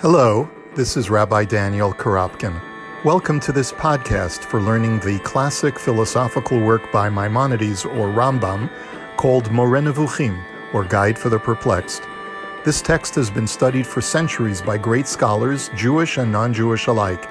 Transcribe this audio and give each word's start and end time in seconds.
Hello, 0.00 0.48
this 0.76 0.96
is 0.96 1.10
Rabbi 1.10 1.44
Daniel 1.44 1.92
Korobkin. 1.92 2.62
Welcome 3.04 3.40
to 3.40 3.50
this 3.50 3.72
podcast 3.72 4.44
for 4.44 4.60
learning 4.60 5.00
the 5.00 5.18
classic 5.24 5.76
philosophical 5.76 6.60
work 6.60 6.92
by 6.92 7.10
Maimonides 7.10 7.84
or 7.84 8.06
Rambam 8.06 8.70
called 9.16 9.50
Moreh 9.50 10.72
or 10.72 10.84
Guide 10.84 11.18
for 11.18 11.30
the 11.30 11.38
Perplexed. 11.40 12.04
This 12.64 12.80
text 12.80 13.16
has 13.16 13.28
been 13.28 13.48
studied 13.48 13.88
for 13.88 14.00
centuries 14.00 14.62
by 14.62 14.78
great 14.78 15.08
scholars, 15.08 15.68
Jewish 15.74 16.16
and 16.16 16.30
non 16.30 16.54
Jewish 16.54 16.86
alike. 16.86 17.28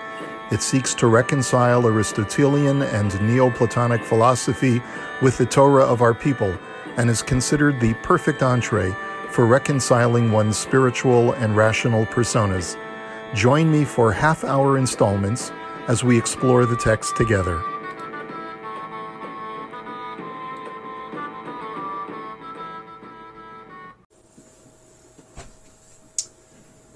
It 0.51 0.61
seeks 0.61 0.93
to 0.95 1.07
reconcile 1.07 1.87
Aristotelian 1.87 2.81
and 2.81 3.11
Neoplatonic 3.21 4.03
philosophy 4.03 4.81
with 5.21 5.37
the 5.37 5.45
Torah 5.45 5.85
of 5.85 6.01
our 6.01 6.13
people 6.13 6.53
and 6.97 7.09
is 7.09 7.21
considered 7.21 7.79
the 7.79 7.93
perfect 8.03 8.43
entree 8.43 8.93
for 9.31 9.45
reconciling 9.45 10.31
one's 10.31 10.57
spiritual 10.57 11.33
and 11.33 11.55
rational 11.55 12.05
personas. 12.07 12.77
Join 13.33 13.71
me 13.71 13.85
for 13.85 14.11
half 14.11 14.43
hour 14.43 14.77
installments 14.77 15.51
as 15.87 16.03
we 16.03 16.17
explore 16.17 16.65
the 16.65 16.75
text 16.75 17.15
together. 17.15 17.61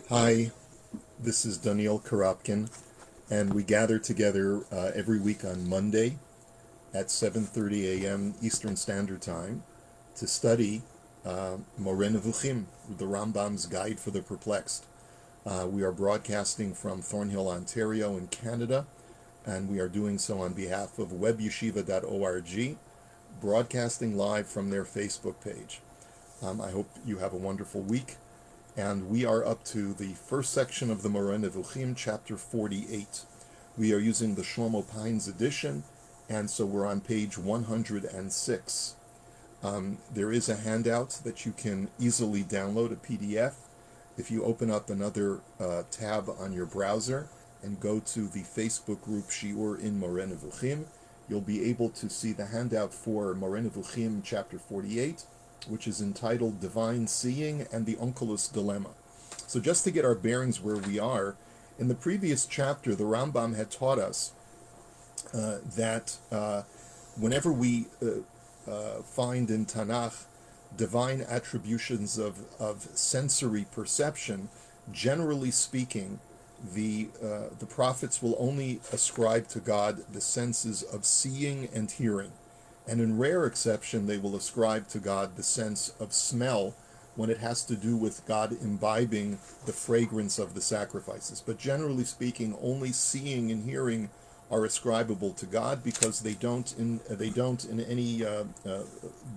Hi, 0.10 0.52
this 1.20 1.46
is 1.46 1.58
Daniel 1.58 2.00
Korobkin, 2.00 2.70
and 3.30 3.54
we 3.54 3.64
gather 3.64 3.98
together 3.98 4.62
uh, 4.72 4.92
every 4.94 5.20
week 5.20 5.46
on 5.46 5.70
Monday 5.70 6.18
at 6.94 7.08
7:30 7.08 8.04
a.m. 8.04 8.34
Eastern 8.42 8.76
Standard 8.76 9.22
Time 9.22 9.64
to 10.16 10.28
study 10.28 10.82
uh, 11.26 11.58
Nevuchim, 11.80 12.66
the 12.90 13.06
Rambam's 13.06 13.66
Guide 13.66 14.00
for 14.00 14.12
the 14.12 14.22
Perplexed. 14.22 14.86
Uh, 15.46 15.68
we 15.70 15.84
are 15.84 15.92
broadcasting 15.92 16.74
from 16.74 17.02
Thornhill, 17.02 17.50
Ontario, 17.50 18.18
in 18.18 18.28
Canada, 18.28 18.86
and 19.46 19.70
we 19.70 19.80
are 19.80 19.88
doing 19.88 20.18
so 20.18 20.42
on 20.42 20.54
behalf 20.54 21.00
of 21.00 21.10
webyeshiva.org, 21.10 22.78
broadcasting 23.40 24.16
live 24.16 24.48
from 24.48 24.70
their 24.70 24.84
Facebook 24.84 25.44
page. 25.44 25.82
Um, 26.44 26.62
I 26.62 26.72
hope 26.72 26.90
you 27.06 27.18
have 27.18 27.34
a 27.34 27.38
wonderful 27.38 27.82
week, 27.82 28.18
and 28.78 29.10
we 29.10 29.26
are 29.26 29.46
up 29.46 29.64
to 29.66 29.94
the 29.94 30.14
first 30.14 30.54
section 30.54 30.92
of 30.92 31.02
the 31.02 31.10
Moreh 31.10 31.38
Nevuchim, 31.38 31.96
chapter 31.96 32.38
48. 32.38 33.26
We 33.78 33.94
are 33.94 34.00
using 34.00 34.36
the 34.36 34.42
Shlomo 34.42 34.88
Pines 34.88 35.28
edition, 35.28 35.84
and 36.30 36.50
so 36.50 36.66
we're 36.66 36.86
on 36.86 37.02
page 37.02 37.38
106. 37.38 38.96
Um, 39.64 40.00
there 40.14 40.32
is 40.32 40.50
a 40.50 40.56
handout 40.56 41.22
that 41.24 41.46
you 41.46 41.52
can 41.52 41.90
easily 42.00 42.44
download, 42.44 42.92
a 42.92 42.96
PDF. 42.96 43.54
If 44.18 44.32
you 44.32 44.44
open 44.44 44.72
up 44.72 44.90
another 44.90 45.42
uh, 45.60 45.84
tab 45.92 46.30
on 46.40 46.52
your 46.52 46.66
browser 46.66 47.28
and 47.62 47.80
go 47.80 48.00
to 48.00 48.28
the 48.28 48.42
Facebook 48.42 49.02
group 49.02 49.26
Shiur 49.26 49.80
in 49.80 50.00
Moreh 50.00 50.86
you'll 51.30 51.42
be 51.42 51.64
able 51.70 51.90
to 51.90 52.10
see 52.10 52.34
the 52.34 52.48
handout 52.48 52.94
for 52.94 53.34
Moreh 53.36 53.70
chapter 54.24 54.58
48, 54.58 55.24
which 55.68 55.88
is 55.88 56.02
entitled 56.02 56.60
Divine 56.60 57.08
Seeing 57.08 57.68
and 57.72 57.86
the 57.86 57.96
Onkelos 57.96 58.52
Dilemma. 58.52 58.90
So 59.48 59.60
just 59.60 59.84
to 59.84 59.92
get 59.92 60.06
our 60.06 60.16
bearings 60.16 60.60
where 60.60 60.78
we 60.78 61.00
are, 61.00 61.36
in 61.78 61.88
the 61.88 61.96
previous 61.96 62.46
chapter, 62.46 62.96
the 62.96 63.04
Rambam 63.04 63.56
had 63.56 63.72
taught 63.72 64.00
us 64.00 64.34
uh, 65.34 65.58
that 65.76 66.18
uh, 66.32 66.64
whenever 67.18 67.52
we 67.52 67.86
uh, 68.02 68.22
uh, 68.68 69.02
find 69.02 69.50
in 69.50 69.66
Tanakh 69.66 70.26
divine 70.76 71.22
attributions 71.22 72.18
of, 72.18 72.40
of 72.60 72.88
sensory 72.94 73.66
perception, 73.72 74.50
generally 74.92 75.52
speaking, 75.52 76.20
the 76.74 77.10
uh, 77.24 77.50
the 77.60 77.66
prophets 77.66 78.22
will 78.22 78.36
only 78.38 78.80
ascribe 78.94 79.48
to 79.48 79.60
God 79.60 80.04
the 80.14 80.22
senses 80.22 80.84
of 80.84 81.06
seeing 81.06 81.68
and 81.74 81.90
hearing, 81.90 82.32
and 82.88 83.02
in 83.02 83.18
rare 83.18 83.46
exception, 83.46 84.06
they 84.06 84.18
will 84.18 84.36
ascribe 84.36 84.88
to 84.90 85.00
God 85.00 85.36
the 85.36 85.44
sense 85.44 85.94
of 86.00 86.14
smell 86.14 86.76
when 87.16 87.30
it 87.30 87.40
has 87.40 87.66
to 87.66 87.76
do 87.76 87.98
with 87.98 88.26
God 88.26 88.56
imbibing 88.62 89.40
the 89.66 89.74
fragrance 89.74 90.40
of 90.40 90.54
the 90.54 90.62
sacrifices. 90.62 91.44
But 91.46 91.58
generally 91.58 92.06
speaking, 92.06 92.56
only 92.62 92.92
seeing 92.92 93.52
and 93.52 93.64
hearing 93.70 94.10
are 94.52 94.66
ascribable 94.66 95.32
to 95.32 95.46
God 95.46 95.84
because 95.84 96.20
they 96.20 96.34
don't 96.34 96.76
in 96.78 97.00
they 97.10 97.30
don't 97.30 97.64
in 97.66 97.80
any 97.80 98.26
uh, 98.26 98.44
uh, 98.66 98.84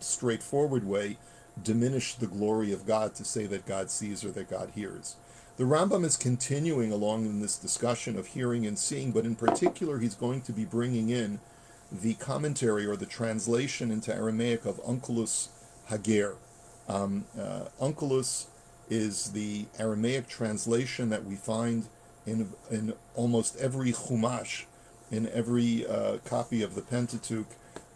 straightforward 0.00 0.86
way 0.86 1.16
diminish 1.62 2.14
the 2.14 2.26
glory 2.26 2.72
of 2.72 2.86
God 2.86 3.14
to 3.14 3.24
say 3.24 3.46
that 3.46 3.64
God 3.64 3.90
sees 3.90 4.24
or 4.24 4.30
that 4.32 4.50
God 4.50 4.72
hears. 4.74 5.16
The 5.56 5.64
Rambam 5.64 6.04
is 6.04 6.16
continuing 6.16 6.90
along 6.90 7.26
in 7.26 7.40
this 7.40 7.56
discussion 7.56 8.18
of 8.18 8.28
hearing 8.28 8.66
and 8.66 8.76
seeing, 8.76 9.12
but 9.12 9.24
in 9.24 9.36
particular, 9.36 10.00
he's 10.00 10.16
going 10.16 10.40
to 10.42 10.52
be 10.52 10.64
bringing 10.64 11.10
in 11.10 11.38
the 11.92 12.14
commentary 12.14 12.86
or 12.86 12.96
the 12.96 13.06
translation 13.06 13.92
into 13.92 14.12
Aramaic 14.12 14.64
of 14.64 14.82
Onkelos 14.82 15.48
Hager. 15.86 16.34
Um, 16.88 17.26
uh, 17.38 17.66
Onkelos 17.80 18.46
is 18.90 19.30
the 19.30 19.66
Aramaic 19.78 20.26
translation 20.26 21.08
that 21.10 21.24
we 21.24 21.36
find 21.36 21.86
in, 22.26 22.52
in 22.68 22.94
almost 23.14 23.56
every 23.58 23.92
Chumash 23.92 24.64
in 25.10 25.28
every 25.28 25.86
uh, 25.86 26.18
copy 26.24 26.62
of 26.62 26.74
the 26.74 26.82
Pentateuch. 26.82 27.46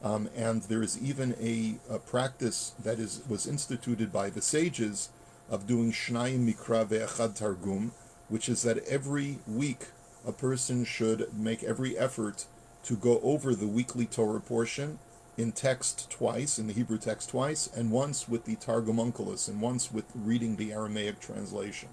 Um, 0.02 0.28
and 0.36 0.62
there 0.62 0.82
is 0.82 1.00
even 1.02 1.34
a, 1.40 1.78
a, 1.92 1.98
practice 1.98 2.72
that 2.82 3.00
is 3.00 3.20
was 3.28 3.48
instituted 3.48 4.12
by 4.12 4.30
the 4.30 4.40
sages 4.40 5.08
of 5.50 5.66
doing 5.66 5.90
Shnayim 5.90 6.46
Mikra 6.46 6.86
ve'echad 6.86 7.34
Targum, 7.34 7.92
which 8.28 8.48
is 8.48 8.62
that 8.62 8.78
every 8.86 9.38
week 9.48 9.86
a 10.24 10.30
person 10.30 10.84
should 10.84 11.36
make 11.36 11.64
every 11.64 11.98
effort 11.98 12.44
to 12.84 12.94
go 12.94 13.18
over 13.24 13.56
the 13.56 13.66
weekly 13.66 14.06
Torah 14.06 14.40
portion 14.40 15.00
in 15.36 15.50
text 15.50 16.08
twice, 16.10 16.60
in 16.60 16.68
the 16.68 16.72
Hebrew 16.72 16.98
text 16.98 17.30
twice, 17.30 17.68
and 17.74 17.90
once 17.90 18.28
with 18.28 18.44
the 18.44 18.54
Targum 18.56 18.98
Onkelos, 18.98 19.48
and 19.48 19.60
once 19.60 19.90
with 19.92 20.04
reading 20.14 20.56
the 20.56 20.72
Aramaic 20.72 21.18
translation 21.18 21.88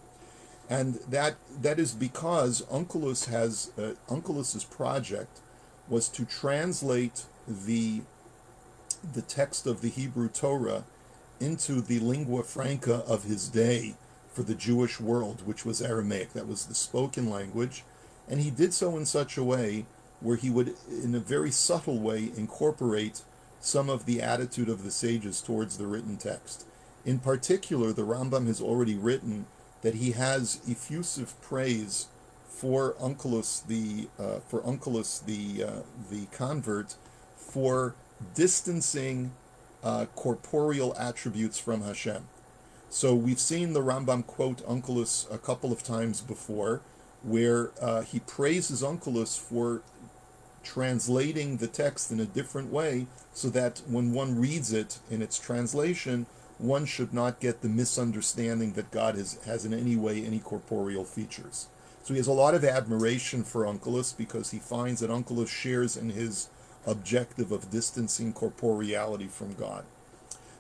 and 0.69 0.95
that 1.09 1.35
that 1.61 1.79
is 1.79 1.93
because 1.93 2.61
Onkelos 2.63 3.29
has 3.29 3.71
uh, 3.77 3.93
Onkelos's 4.09 4.63
project 4.63 5.39
was 5.87 6.09
to 6.09 6.25
translate 6.25 7.25
the 7.47 8.01
the 9.13 9.21
text 9.21 9.67
of 9.67 9.81
the 9.81 9.89
Hebrew 9.89 10.29
Torah 10.29 10.83
into 11.39 11.81
the 11.81 11.99
lingua 11.99 12.43
franca 12.43 13.03
of 13.07 13.23
his 13.23 13.49
day 13.49 13.95
for 14.31 14.43
the 14.43 14.55
Jewish 14.55 14.99
world, 14.99 15.45
which 15.45 15.65
was 15.65 15.81
Aramaic. 15.81 16.33
That 16.33 16.47
was 16.47 16.65
the 16.65 16.75
spoken 16.75 17.29
language, 17.29 17.83
and 18.27 18.41
he 18.41 18.49
did 18.49 18.73
so 18.73 18.97
in 18.97 19.05
such 19.05 19.37
a 19.37 19.43
way 19.43 19.85
where 20.19 20.37
he 20.37 20.49
would, 20.49 20.73
in 20.89 21.13
a 21.13 21.19
very 21.19 21.51
subtle 21.51 21.99
way, 21.99 22.31
incorporate 22.35 23.21
some 23.59 23.89
of 23.89 24.05
the 24.05 24.21
attitude 24.21 24.69
of 24.69 24.83
the 24.83 24.91
sages 24.91 25.41
towards 25.41 25.77
the 25.77 25.87
written 25.87 26.17
text. 26.17 26.65
In 27.03 27.19
particular, 27.19 27.93
the 27.93 28.05
Rambam 28.05 28.47
has 28.47 28.61
already 28.61 28.95
written 28.95 29.45
that 29.85 29.94
he 29.94 30.13
has 30.13 30.59
effusive 30.68 31.40
praise 31.41 32.07
for 32.50 32.96
Onkelos 33.00 33.68
the 33.68 34.07
uh, 34.18 34.40
for 34.40 34.59
Onkelos 34.62 35.23
the 35.23 35.63
uh, 35.63 35.72
the 36.09 36.25
convert 36.31 36.96
for 37.38 37.94
distancing 38.34 39.31
uh, 39.84 40.07
corporeal 40.16 40.95
attributes 40.97 41.59
from 41.59 41.84
Hashem. 41.84 42.28
So 42.90 43.13
we've 43.13 43.40
seen 43.40 43.74
the 43.74 43.81
Rambam 43.81 44.25
quote 44.25 44.66
Onkelos 44.66 45.31
a 45.31 45.38
couple 45.38 45.72
of 45.72 45.84
times 45.84 46.19
before, 46.19 46.81
where 47.22 47.69
uh, 47.79 48.01
he 48.01 48.19
praises 48.22 48.81
Onkelos 48.81 49.40
for 49.40 49.84
translating 50.63 51.57
the 51.57 51.68
text 51.68 52.12
in 52.12 52.19
a 52.19 52.25
different 52.25 52.72
way, 52.72 53.06
so 53.34 53.50
that 53.50 53.84
when 53.88 54.13
one 54.13 54.40
reads 54.40 54.74
it 54.74 54.97
in 55.12 55.22
its 55.22 55.38
translation, 55.38 56.25
one 56.57 56.86
should 56.86 57.13
not 57.13 57.40
get 57.40 57.62
the 57.62 57.69
misunderstanding 57.69 58.74
that 58.74 58.92
God 58.92 59.16
has, 59.16 59.42
has 59.46 59.66
in 59.66 59.74
any 59.74 59.96
way 59.96 60.24
any 60.24 60.40
corporeal 60.40 61.04
features. 61.04 61.68
So 62.04 62.13
he 62.13 62.19
has 62.19 62.28
a 62.28 62.34
lot 62.34 62.54
of 62.54 62.63
admiration 62.63 63.44
for 63.44 63.66
Onkelos 63.66 64.16
because 64.16 64.52
he 64.52 64.60
finds 64.60 65.02
that 65.02 65.10
Onkelos 65.10 65.48
shares 65.48 65.98
in 65.98 66.12
his 66.12 66.50
objective 66.86 67.52
of 67.52 67.72
distancing 67.72 68.31
corporeality 68.31 69.30
from 69.30 69.54
God. 69.54 69.86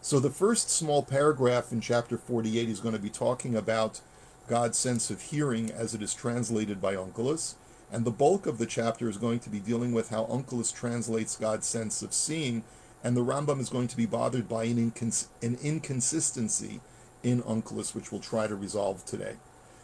So 0.01 0.19
the 0.19 0.29
first 0.29 0.69
small 0.69 1.03
paragraph 1.03 1.71
in 1.71 1.81
chapter 1.81 2.17
48 2.17 2.69
is 2.69 2.79
going 2.79 2.95
to 2.95 3.01
be 3.01 3.09
talking 3.09 3.55
about 3.55 4.01
God's 4.47 4.77
sense 4.77 5.09
of 5.09 5.21
hearing 5.21 5.71
as 5.71 5.95
it 5.95 6.01
is 6.01 6.13
translated 6.13 6.81
by 6.81 6.95
Onkelos, 6.95 7.55
and 7.91 8.05
the 8.05 8.11
bulk 8.11 8.45
of 8.45 8.57
the 8.57 8.65
chapter 8.65 9.09
is 9.09 9.17
going 9.17 9.39
to 9.39 9.49
be 9.49 9.59
dealing 9.59 9.93
with 9.93 10.09
how 10.09 10.25
Onkelos 10.25 10.73
translates 10.73 11.35
God's 11.35 11.67
sense 11.67 12.01
of 12.01 12.13
seeing 12.13 12.63
and 13.05 13.15
the 13.15 13.23
Rambam 13.23 13.59
is 13.59 13.69
going 13.69 13.87
to 13.89 13.95
be 13.95 14.07
bothered 14.07 14.49
by 14.49 14.63
an, 14.63 14.91
incons- 14.91 15.27
an 15.43 15.59
inconsistency 15.61 16.81
in 17.21 17.43
Onkelos, 17.43 17.93
which 17.93 18.11
we'll 18.11 18.19
try 18.19 18.47
to 18.47 18.55
resolve 18.55 19.05
today. 19.05 19.35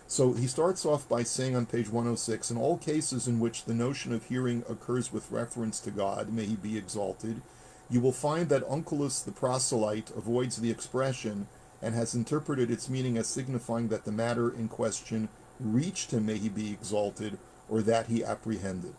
So 0.08 0.34
he 0.34 0.48
starts 0.48 0.88
off 0.88 1.08
by 1.08 1.22
saying 1.22 1.56
on 1.56 1.68
page 1.68 1.88
106 1.88 2.50
In 2.50 2.58
all 2.58 2.80
cases 2.80 3.28
in 3.28 3.40
which 3.40 3.66
the 3.66 3.76
notion 3.76 4.12
of 4.12 4.26
hearing 4.26 4.64
occurs 4.68 5.14
with 5.14 5.32
reference 5.32 5.80
to 5.82 5.92
God, 5.92 6.34
may 6.34 6.46
he 6.46 6.56
be 6.56 6.80
exalted, 6.80 7.44
you 7.92 8.02
will 8.02 8.12
find 8.12 8.50
that 8.50 8.68
Onkelos 8.68 9.24
the 9.24 9.32
proselyte 9.32 10.10
avoids 10.18 10.58
the 10.58 10.72
expression 10.72 11.48
and 11.80 11.94
has 11.94 12.16
interpreted 12.16 12.72
its 12.72 12.90
meaning 12.90 13.20
as 13.20 13.28
signifying 13.28 13.90
that 13.90 14.04
the 14.04 14.12
matter 14.12 14.50
in 14.50 14.68
question 14.68 15.30
reached 15.60 16.10
him, 16.10 16.26
may 16.26 16.40
he 16.40 16.50
be 16.50 16.72
exalted, 16.72 17.38
or 17.70 17.84
that 17.84 18.08
he 18.08 18.24
apprehended. 18.24 18.96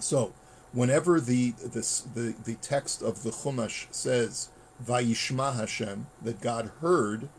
So, 0.00 0.32
whenever 0.76 1.18
the 1.18 1.52
this, 1.64 2.00
the 2.00 2.34
the 2.44 2.54
text 2.56 3.02
of 3.02 3.22
the 3.22 3.30
Chumash 3.30 3.86
says 3.90 4.50
Vayishma 4.84 5.56
Hashem 5.56 6.06
that 6.22 6.40
God 6.40 6.70
heard, 6.80 7.30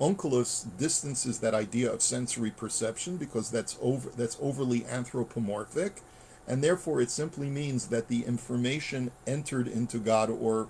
Onkelos 0.00 0.66
distances 0.76 1.38
that 1.38 1.54
idea 1.54 1.90
of 1.90 2.02
sensory 2.02 2.50
perception 2.50 3.16
because 3.16 3.50
that's 3.50 3.78
over 3.80 4.10
that's 4.10 4.36
overly 4.42 4.84
anthropomorphic, 4.86 6.02
and 6.48 6.64
therefore 6.64 7.00
it 7.00 7.10
simply 7.10 7.48
means 7.48 7.86
that 7.86 8.08
the 8.08 8.24
information 8.24 9.12
entered 9.26 9.68
into 9.68 9.98
God 9.98 10.28
or 10.28 10.68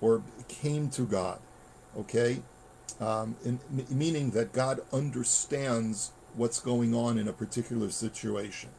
or 0.00 0.22
came 0.48 0.90
to 0.90 1.02
God. 1.02 1.38
Okay, 1.96 2.42
um, 3.00 3.36
in, 3.44 3.60
meaning 3.88 4.30
that 4.30 4.52
God 4.52 4.80
understands 4.92 6.10
what's 6.34 6.58
going 6.60 6.94
on 6.94 7.16
in 7.16 7.28
a 7.28 7.32
particular 7.32 7.90
situation. 7.90 8.70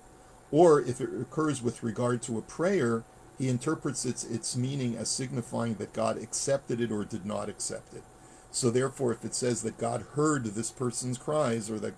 Or 0.51 0.81
if 0.81 1.00
it 1.00 1.09
occurs 1.19 1.62
with 1.62 1.83
regard 1.83 2.21
to 2.24 2.38
a 2.38 2.42
prayer, 2.42 3.03
he 3.38 3.50
interprets 3.50 4.06
its, 4.06 4.24
its 4.24 4.56
meaning 4.56 4.95
as 4.95 5.09
signifying 5.09 5.75
that 5.75 5.94
God 5.94 6.18
accepted 6.18 6.81
it 6.81 6.92
or 6.92 7.03
did 7.06 7.25
not 7.25 7.50
accept 7.50 7.94
it. 7.94 8.03
So 8.51 8.69
therefore, 8.69 9.13
if 9.13 9.24
it 9.24 9.33
says 9.33 9.63
that 9.63 9.77
God 9.77 10.06
heard 10.15 10.44
this 10.44 10.71
person's 10.71 11.18
cries 11.18 11.71
or 11.71 11.80
that 11.80 11.95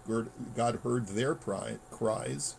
God 0.55 0.79
heard 0.83 1.07
their 1.07 1.33
cries, 1.33 2.55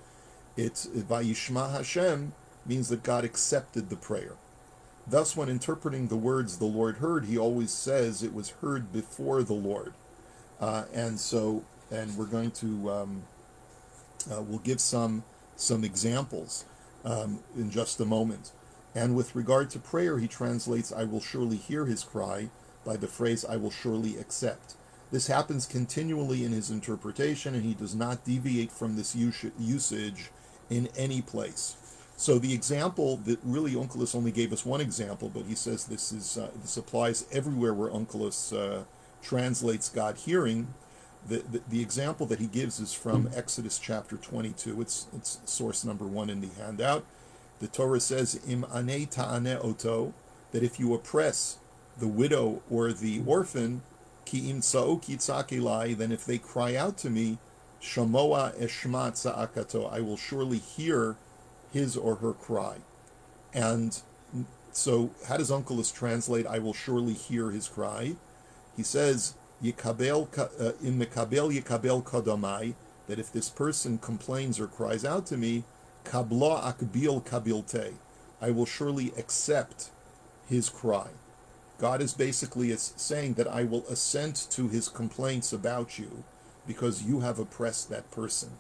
it's 0.57 0.87
Vayishma 0.87 1.73
Hashem 1.73 2.33
means 2.67 2.89
that 2.89 3.05
God 3.05 3.25
accepted 3.25 3.89
the 3.89 3.97
prayer. 3.97 4.35
Thus, 5.07 5.37
when 5.37 5.49
interpreting 5.49 6.09
the 6.09 6.17
words 6.17 6.59
the 6.59 6.65
Lord 6.65 6.97
heard, 6.97 7.27
he 7.27 7.39
always 7.39 7.71
says 7.71 8.23
it 8.23 8.35
was 8.35 8.51
heard 8.63 8.93
before 8.93 9.43
the 9.43 9.55
Lord. 9.55 9.93
Uh, 10.61 10.85
and 10.93 11.21
so, 11.21 11.63
and 11.91 12.17
we're 12.17 12.25
going 12.25 12.51
to, 12.53 12.91
um, 12.91 13.23
uh, 14.33 14.43
we'll 14.43 14.59
give 14.59 14.81
some 14.81 15.23
some 15.57 15.85
examples 15.85 16.65
um, 17.05 17.41
in 17.57 17.71
just 17.71 18.01
a 18.01 18.05
moment. 18.05 18.53
And 18.95 19.17
with 19.17 19.35
regard 19.35 19.71
to 19.71 19.79
prayer, 19.79 20.19
he 20.19 20.29
translates, 20.29 20.93
I 20.93 21.05
will 21.05 21.21
surely 21.21 21.57
hear 21.57 21.87
his 21.87 22.05
cry, 22.05 22.51
by 22.85 22.97
the 22.97 23.09
phrase, 23.09 23.45
I 23.45 23.57
will 23.57 23.71
surely 23.71 24.17
accept. 24.19 24.75
This 25.11 25.27
happens 25.27 25.67
continually 25.67 26.45
in 26.45 26.53
his 26.53 26.71
interpretation, 26.71 27.55
and 27.55 27.65
he 27.65 27.75
does 27.75 27.95
not 27.95 28.25
deviate 28.25 28.73
from 28.73 28.97
this 28.97 29.15
usage 29.17 30.31
in 30.71 30.89
any 30.97 31.23
place. 31.23 31.77
So 32.17 32.39
the 32.39 32.55
example 32.55 33.17
that 33.19 33.39
really 33.43 33.73
Onkelos 33.73 34.15
only 34.15 34.31
gave 34.31 34.53
us 34.53 34.65
one 34.65 34.81
example, 34.81 35.31
but 35.33 35.45
he 35.45 35.55
says 35.55 35.87
this 35.87 36.13
is 36.13 36.39
uh, 36.39 36.51
this 36.63 36.77
applies 36.77 37.27
everywhere 37.33 37.75
where 37.75 37.91
Onkelos 37.91 38.57
uh, 38.57 38.85
translates 39.21 39.89
God 39.89 40.17
hearing 40.19 40.75
the, 41.29 41.63
the, 41.69 41.81
example 41.81 42.27
that 42.27 42.39
he 42.39 42.47
gives 42.47 42.81
is 42.81 42.93
from 42.93 43.31
Exodus 43.35 43.79
chapter 43.79 44.17
22. 44.17 44.81
It's, 44.81 45.07
it's 45.17 45.41
source 45.45 45.85
number 45.85 46.05
one 46.05 46.29
in 46.29 46.41
the 46.41 46.51
handout. 46.61 47.05
The 47.61 47.69
Torah 47.69 48.01
says, 48.01 48.41
Im 48.47 48.67
ane 48.75 49.07
ta'ane 49.07 49.59
oto, 49.63 50.13
that 50.53 50.63
if 50.63 50.79
you 50.79 50.93
oppress 50.93 51.59
the 51.99 52.09
widow 52.09 52.63
or 52.71 52.93
the 52.93 53.23
orphan, 53.27 53.83
ki 54.25 54.51
im 54.51 54.61
tza'ok 54.61 55.97
then 55.97 56.13
if 56.13 56.25
they 56.25 56.39
cry 56.39 56.77
out 56.77 56.99
to 56.99 57.11
me, 57.11 57.39
shamoa 57.81 58.55
eshma 58.61 59.13
tza'akato, 59.13 59.91
I 59.93 60.01
will 60.01 60.17
surely 60.17 60.59
hear 60.59 61.17
his 61.73 61.97
or 61.97 62.17
her 62.17 62.33
cry. 62.33 62.77
And 63.53 64.01
so, 64.73 65.11
how 65.29 65.37
does 65.37 65.51
Onkelos 65.51 65.95
translate, 65.95 66.47
I 66.47 66.59
will 66.59 66.75
surely 66.75 67.13
hear 67.13 67.51
his 67.51 67.69
cry? 67.69 68.17
He 68.77 68.83
says, 68.83 69.35
yikabel 69.65 70.29
uh, 70.39 70.73
in 70.83 70.99
mekabel 70.99 71.51
yikabel 71.53 72.05
kodamai 72.05 72.75
that 73.07 73.19
if 73.19 73.33
this 73.33 73.49
person 73.49 73.99
complains 73.99 74.61
or 74.61 74.67
cries 74.67 75.05
out 75.05 75.27
to 75.27 75.37
me, 75.37 75.65
kabla 76.05 76.63
akbil 76.63 77.25
kabilte, 77.25 77.95
I 78.41 78.51
will 78.51 78.67
surely 78.67 79.13
accept 79.17 79.91
his 80.49 80.69
cry. 80.69 81.09
God 81.79 82.01
is 82.01 82.15
basically 82.15 82.75
saying 82.77 83.35
that 83.35 83.49
I 83.49 83.65
will 83.65 83.85
assent 83.89 84.47
to 84.51 84.69
his 84.69 84.89
complaints 84.89 85.53
about 85.53 85.99
you 85.99 86.25
because 86.67 87.03
you 87.03 87.21
have 87.21 87.39
oppressed 87.39 87.91
that 87.91 88.11
person. 88.11 88.51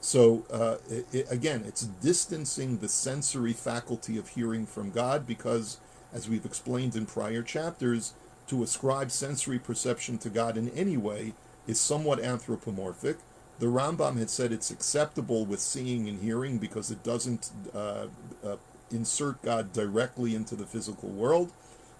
So 0.00 0.44
uh, 0.50 0.76
it, 1.12 1.26
again, 1.30 1.64
it's 1.66 1.82
distancing 1.82 2.78
the 2.78 2.88
sensory 2.88 3.52
faculty 3.52 4.18
of 4.18 4.30
hearing 4.30 4.66
from 4.66 4.90
God 4.90 5.26
because, 5.26 5.78
as 6.12 6.28
we've 6.28 6.44
explained 6.44 6.96
in 6.96 7.06
prior 7.06 7.42
chapters, 7.42 8.14
to 8.48 8.62
ascribe 8.62 9.10
sensory 9.10 9.58
perception 9.58 10.18
to 10.18 10.28
God 10.28 10.56
in 10.56 10.68
any 10.70 10.96
way 10.96 11.34
is 11.66 11.80
somewhat 11.80 12.20
anthropomorphic. 12.20 13.18
The 13.58 13.66
Rambam 13.66 14.18
had 14.18 14.30
said 14.30 14.52
it's 14.52 14.70
acceptable 14.70 15.44
with 15.44 15.60
seeing 15.60 16.08
and 16.08 16.22
hearing 16.22 16.58
because 16.58 16.90
it 16.90 17.02
doesn't 17.02 17.50
uh, 17.74 18.06
uh, 18.44 18.56
insert 18.90 19.42
God 19.42 19.72
directly 19.72 20.34
into 20.34 20.54
the 20.54 20.66
physical 20.66 21.08
world. 21.08 21.52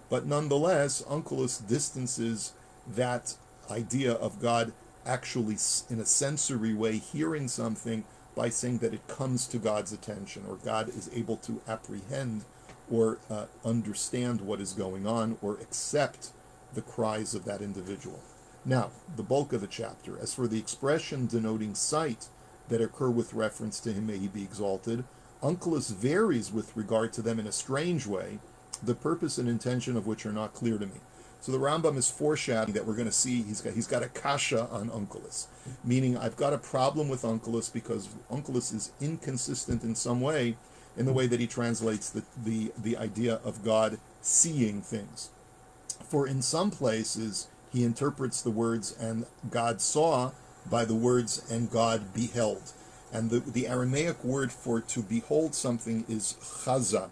But 0.09 0.25
nonetheless, 0.25 1.01
Onkelos 1.01 1.67
distances 1.67 2.53
that 2.87 3.35
idea 3.69 4.13
of 4.13 4.41
God 4.41 4.71
actually, 5.05 5.57
in 5.89 5.99
a 5.99 6.05
sensory 6.05 6.73
way, 6.73 6.97
hearing 6.97 7.47
something 7.47 8.03
by 8.35 8.49
saying 8.49 8.77
that 8.79 8.93
it 8.93 9.07
comes 9.07 9.47
to 9.47 9.57
God's 9.57 9.91
attention 9.91 10.43
or 10.47 10.57
God 10.57 10.89
is 10.89 11.09
able 11.13 11.37
to 11.37 11.61
apprehend 11.67 12.43
or 12.89 13.17
uh, 13.29 13.45
understand 13.65 14.41
what 14.41 14.61
is 14.61 14.73
going 14.73 15.07
on 15.07 15.37
or 15.41 15.55
accept 15.55 16.31
the 16.77 16.81
cries 16.83 17.33
of 17.33 17.43
that 17.43 17.59
individual. 17.59 18.19
Now, 18.63 18.91
the 19.15 19.23
bulk 19.23 19.51
of 19.51 19.61
the 19.61 19.67
chapter. 19.67 20.19
As 20.21 20.35
for 20.35 20.47
the 20.47 20.59
expression 20.59 21.25
denoting 21.25 21.73
sight 21.73 22.27
that 22.69 22.81
occur 22.81 23.09
with 23.09 23.33
reference 23.33 23.79
to 23.79 23.91
him, 23.91 24.05
may 24.05 24.19
he 24.19 24.27
be 24.27 24.43
exalted, 24.43 25.03
Onkelos 25.41 25.91
varies 25.91 26.53
with 26.53 26.77
regard 26.77 27.13
to 27.13 27.23
them 27.23 27.39
in 27.39 27.47
a 27.47 27.51
strange 27.51 28.05
way, 28.05 28.37
the 28.83 28.93
purpose 28.93 29.39
and 29.39 29.49
intention 29.49 29.97
of 29.97 30.05
which 30.05 30.23
are 30.23 30.31
not 30.31 30.53
clear 30.53 30.77
to 30.77 30.85
me. 30.85 30.99
So 31.41 31.51
the 31.51 31.57
Rambam 31.57 31.97
is 31.97 32.11
foreshadowing 32.11 32.73
that 32.73 32.85
we're 32.85 32.93
going 32.93 33.07
to 33.07 33.11
see 33.11 33.41
he's 33.41 33.61
got 33.61 33.73
he's 33.73 33.87
got 33.87 34.03
a 34.03 34.09
kasha 34.09 34.67
on 34.69 34.91
Onkelos, 34.91 35.47
meaning 35.83 36.15
I've 36.15 36.35
got 36.35 36.53
a 36.53 36.59
problem 36.59 37.09
with 37.09 37.23
Onkelos 37.23 37.73
because 37.73 38.09
Onkelos 38.29 38.71
is 38.73 38.91
inconsistent 39.01 39.83
in 39.83 39.95
some 39.95 40.21
way 40.21 40.57
in 40.95 41.07
the 41.07 41.13
way 41.13 41.25
that 41.25 41.39
he 41.39 41.47
translates 41.47 42.09
the, 42.09 42.23
the, 42.43 42.71
the 42.77 42.97
idea 42.97 43.39
of 43.43 43.63
God 43.63 43.99
seeing 44.21 44.81
things. 44.81 45.29
For 46.03 46.27
in 46.27 46.41
some 46.41 46.71
places, 46.71 47.47
he 47.71 47.83
interprets 47.83 48.41
the 48.41 48.51
words, 48.51 48.95
and 48.97 49.25
God 49.49 49.81
saw 49.81 50.31
by 50.69 50.85
the 50.85 50.95
words, 50.95 51.45
and 51.49 51.71
God 51.71 52.13
beheld. 52.13 52.71
And 53.11 53.29
the, 53.29 53.39
the 53.39 53.67
Aramaic 53.67 54.23
word 54.23 54.51
for 54.51 54.81
to 54.81 55.01
behold 55.01 55.55
something 55.55 56.05
is 56.09 56.35
chaza, 56.41 57.09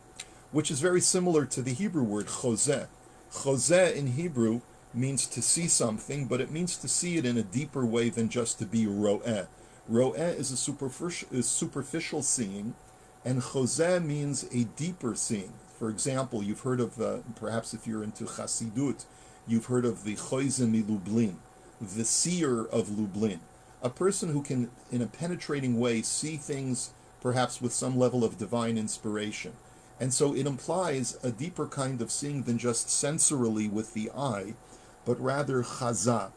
which 0.51 0.69
is 0.71 0.81
very 0.81 1.01
similar 1.01 1.45
to 1.45 1.61
the 1.61 1.73
Hebrew 1.73 2.03
word 2.03 2.27
chozeh. 2.27 2.87
Chozeh 3.31 3.95
in 3.95 4.07
Hebrew 4.13 4.61
means 4.93 5.27
to 5.27 5.41
see 5.41 5.67
something, 5.67 6.25
but 6.25 6.41
it 6.41 6.51
means 6.51 6.77
to 6.77 6.87
see 6.87 7.17
it 7.17 7.25
in 7.25 7.37
a 7.37 7.43
deeper 7.43 7.85
way 7.85 8.09
than 8.09 8.29
just 8.29 8.59
to 8.59 8.65
be 8.65 8.87
ro'eh. 8.87 9.47
Ro'eh 9.89 10.35
is 10.37 10.51
a 10.51 10.57
superficial, 10.57 11.27
is 11.31 11.47
superficial 11.47 12.21
seeing, 12.21 12.75
and 13.23 13.41
chozeh 13.41 14.03
means 14.03 14.45
a 14.53 14.63
deeper 14.63 15.15
seeing. 15.15 15.53
For 15.77 15.89
example, 15.89 16.41
you've 16.41 16.61
heard 16.61 16.79
of, 16.79 16.99
uh, 16.99 17.17
perhaps 17.35 17.73
if 17.73 17.85
you're 17.85 18.03
into 18.03 18.25
Chassidut, 18.25 19.05
you've 19.45 19.65
heard 19.65 19.85
of 19.85 20.03
the 20.03 20.15
Choizem 20.15 20.87
Lublin, 20.87 21.37
the 21.81 22.05
seer 22.05 22.65
of 22.65 22.97
Lublin, 22.97 23.41
a 23.81 23.89
person 23.89 24.31
who 24.31 24.41
can, 24.41 24.71
in 24.91 25.01
a 25.01 25.07
penetrating 25.07 25.79
way, 25.79 26.01
see 26.01 26.37
things 26.37 26.91
perhaps 27.21 27.61
with 27.61 27.73
some 27.73 27.97
level 27.97 28.23
of 28.23 28.37
divine 28.37 28.77
inspiration. 28.77 29.53
And 29.99 30.13
so 30.13 30.35
it 30.35 30.47
implies 30.47 31.17
a 31.23 31.31
deeper 31.31 31.67
kind 31.67 32.01
of 32.01 32.11
seeing 32.11 32.43
than 32.43 32.57
just 32.57 32.87
sensorily 32.87 33.69
with 33.71 33.93
the 33.93 34.11
eye, 34.11 34.53
but 35.05 35.19
rather 35.19 35.63
chaza. 35.63 36.31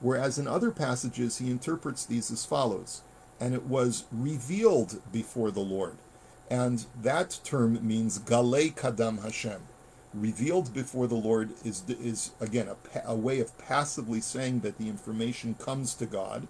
Whereas 0.00 0.38
in 0.38 0.48
other 0.48 0.70
passages, 0.70 1.38
he 1.38 1.50
interprets 1.50 2.04
these 2.04 2.30
as 2.30 2.44
follows 2.44 3.02
And 3.40 3.54
it 3.54 3.64
was 3.64 4.04
revealed 4.12 5.00
before 5.12 5.50
the 5.50 5.60
Lord. 5.60 5.96
And 6.52 6.84
that 7.00 7.40
term 7.44 7.78
means 7.80 8.18
Galei 8.18 8.74
Kadam 8.74 9.22
Hashem. 9.22 9.62
Revealed 10.12 10.74
before 10.74 11.06
the 11.06 11.14
Lord 11.14 11.52
is, 11.64 11.82
is 11.88 12.32
again, 12.42 12.68
a, 12.68 13.00
a 13.06 13.16
way 13.16 13.40
of 13.40 13.56
passively 13.56 14.20
saying 14.20 14.60
that 14.60 14.76
the 14.76 14.86
information 14.86 15.54
comes 15.54 15.94
to 15.94 16.04
God 16.04 16.46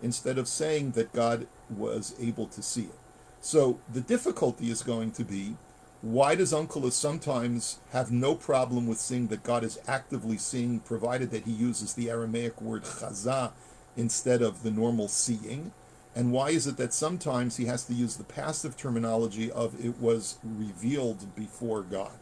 instead 0.00 0.38
of 0.38 0.46
saying 0.46 0.92
that 0.92 1.12
God 1.12 1.48
was 1.68 2.14
able 2.20 2.46
to 2.46 2.62
see 2.62 2.82
it. 2.82 2.98
So 3.40 3.80
the 3.92 4.00
difficulty 4.00 4.70
is 4.70 4.84
going 4.84 5.10
to 5.12 5.24
be 5.24 5.56
why 6.02 6.36
does 6.36 6.52
Onkelos 6.52 6.92
sometimes 6.92 7.80
have 7.90 8.12
no 8.12 8.36
problem 8.36 8.86
with 8.86 8.98
seeing 8.98 9.26
that 9.28 9.42
God 9.42 9.64
is 9.64 9.80
actively 9.88 10.38
seeing, 10.38 10.78
provided 10.78 11.32
that 11.32 11.46
he 11.46 11.52
uses 11.52 11.94
the 11.94 12.10
Aramaic 12.10 12.62
word 12.62 12.84
chaza 12.84 13.50
instead 13.96 14.40
of 14.40 14.62
the 14.62 14.70
normal 14.70 15.08
seeing? 15.08 15.72
And 16.14 16.32
why 16.32 16.50
is 16.50 16.66
it 16.66 16.76
that 16.76 16.92
sometimes 16.92 17.56
he 17.56 17.64
has 17.66 17.84
to 17.84 17.94
use 17.94 18.16
the 18.16 18.24
passive 18.24 18.76
terminology 18.76 19.50
of 19.50 19.82
it 19.84 19.98
was 20.00 20.38
revealed 20.44 21.34
before 21.34 21.82
God? 21.82 22.18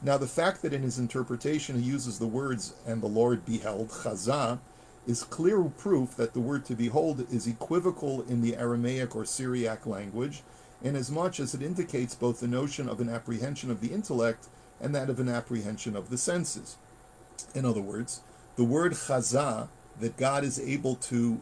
Now, 0.00 0.16
the 0.16 0.26
fact 0.26 0.62
that 0.62 0.72
in 0.72 0.82
his 0.82 0.98
interpretation 0.98 1.80
he 1.80 1.88
uses 1.88 2.18
the 2.18 2.26
words 2.26 2.74
and 2.86 3.02
the 3.02 3.08
Lord 3.08 3.44
beheld, 3.44 3.88
chazah, 3.88 4.60
is 5.06 5.24
clear 5.24 5.62
proof 5.64 6.14
that 6.16 6.34
the 6.34 6.40
word 6.40 6.64
to 6.66 6.74
behold 6.74 7.26
is 7.32 7.46
equivocal 7.46 8.22
in 8.22 8.42
the 8.42 8.56
Aramaic 8.56 9.16
or 9.16 9.24
Syriac 9.24 9.86
language, 9.86 10.42
inasmuch 10.82 11.40
as 11.40 11.54
it 11.54 11.62
indicates 11.62 12.14
both 12.14 12.40
the 12.40 12.46
notion 12.46 12.88
of 12.88 13.00
an 13.00 13.08
apprehension 13.08 13.70
of 13.70 13.80
the 13.80 13.92
intellect 13.92 14.46
and 14.80 14.94
that 14.94 15.10
of 15.10 15.18
an 15.18 15.28
apprehension 15.28 15.96
of 15.96 16.10
the 16.10 16.18
senses. 16.18 16.76
In 17.54 17.64
other 17.64 17.80
words, 17.80 18.20
the 18.56 18.64
word 18.64 18.92
chaza, 18.92 19.68
that 19.98 20.16
God 20.16 20.44
is 20.44 20.60
able 20.60 20.94
to 20.94 21.40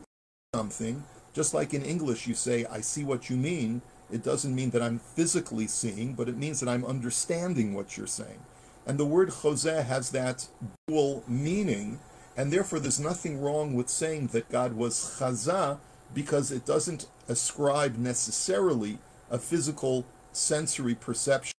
something, 0.55 1.05
just 1.37 1.53
like 1.53 1.75
in 1.75 1.85
English 1.85 2.27
you 2.27 2.35
say, 2.35 2.65
I 2.65 2.81
see 2.81 3.05
what 3.05 3.29
you 3.29 3.37
mean, 3.37 3.83
it 4.11 4.25
doesn't 4.25 4.55
mean 4.55 4.71
that 4.71 4.81
I'm 4.81 4.99
physically 4.99 5.67
seeing, 5.67 6.15
but 6.15 6.31
it 6.31 6.39
means 6.39 6.61
that 6.61 6.69
I'm 6.69 6.83
understanding 6.83 7.75
what 7.75 7.99
you're 7.99 8.07
saying. 8.07 8.41
And 8.87 8.97
the 8.99 9.05
word 9.05 9.29
choseh 9.29 9.85
has 9.85 10.09
that 10.13 10.49
dual 10.89 11.23
meaning, 11.29 12.01
and 12.39 12.51
therefore 12.51 12.81
there's 12.81 12.99
nothing 12.99 13.39
wrong 13.39 13.75
with 13.75 13.91
saying 13.91 14.29
that 14.29 14.49
God 14.49 14.73
was 14.73 15.19
chaza 15.21 15.79
because 16.15 16.51
it 16.51 16.65
doesn't 16.65 17.07
ascribe 17.29 17.99
necessarily 17.99 18.97
a 19.31 19.39
physical 19.39 20.07
sensory 20.33 20.95
perception 20.95 21.53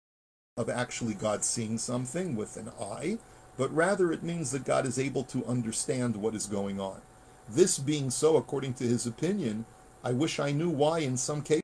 of 0.57 0.72
actually 0.72 1.13
God 1.13 1.43
seeing 1.43 1.77
something 1.77 2.36
with 2.36 2.57
an 2.57 2.72
eye, 2.81 3.19
but 3.57 3.72
rather 3.75 4.12
it 4.12 4.24
means 4.24 4.50
that 4.51 4.65
God 4.65 4.88
is 4.88 4.98
able 4.98 5.24
to 5.25 5.46
understand 5.46 6.15
what 6.15 6.34
is 6.34 6.48
going 6.48 6.79
on. 6.79 7.00
This 7.49 7.79
being 7.79 8.09
so, 8.09 8.35
according 8.35 8.73
to 8.75 8.83
his 8.83 9.07
opinion, 9.07 9.65
I 10.03 10.11
wish 10.11 10.39
I 10.39 10.51
knew 10.51 10.69
why 10.69 10.99
in 10.99 11.15
some 11.15 11.41
cases 11.41 11.61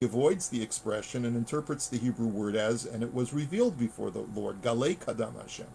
he 0.00 0.06
avoids 0.06 0.48
the 0.48 0.62
expression 0.62 1.24
and 1.24 1.36
interprets 1.36 1.88
the 1.88 1.98
Hebrew 1.98 2.26
word 2.26 2.56
as, 2.56 2.84
and 2.84 3.02
it 3.02 3.14
was 3.14 3.32
revealed 3.32 3.78
before 3.78 4.10
the 4.10 4.26
Lord, 4.34 4.62
Galei 4.62 4.98
Kadam 4.98 5.40
Hashem. 5.40 5.68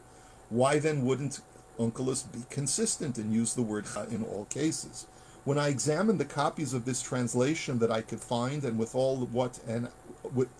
Why 0.49 0.79
then 0.79 1.05
wouldn't 1.05 1.39
Onkelos 1.79 2.31
be 2.31 2.43
consistent 2.49 3.17
and 3.17 3.33
use 3.33 3.53
the 3.53 3.61
word 3.61 3.85
in 4.11 4.23
all 4.23 4.45
cases? 4.45 5.07
When 5.43 5.57
I 5.57 5.69
examined 5.69 6.19
the 6.19 6.25
copies 6.25 6.73
of 6.73 6.85
this 6.85 7.01
translation 7.01 7.79
that 7.79 7.89
I 7.89 8.01
could 8.01 8.19
find, 8.19 8.63
and 8.63 8.77
with 8.77 8.93
all 8.93 9.17
what 9.17 9.59
and 9.67 9.87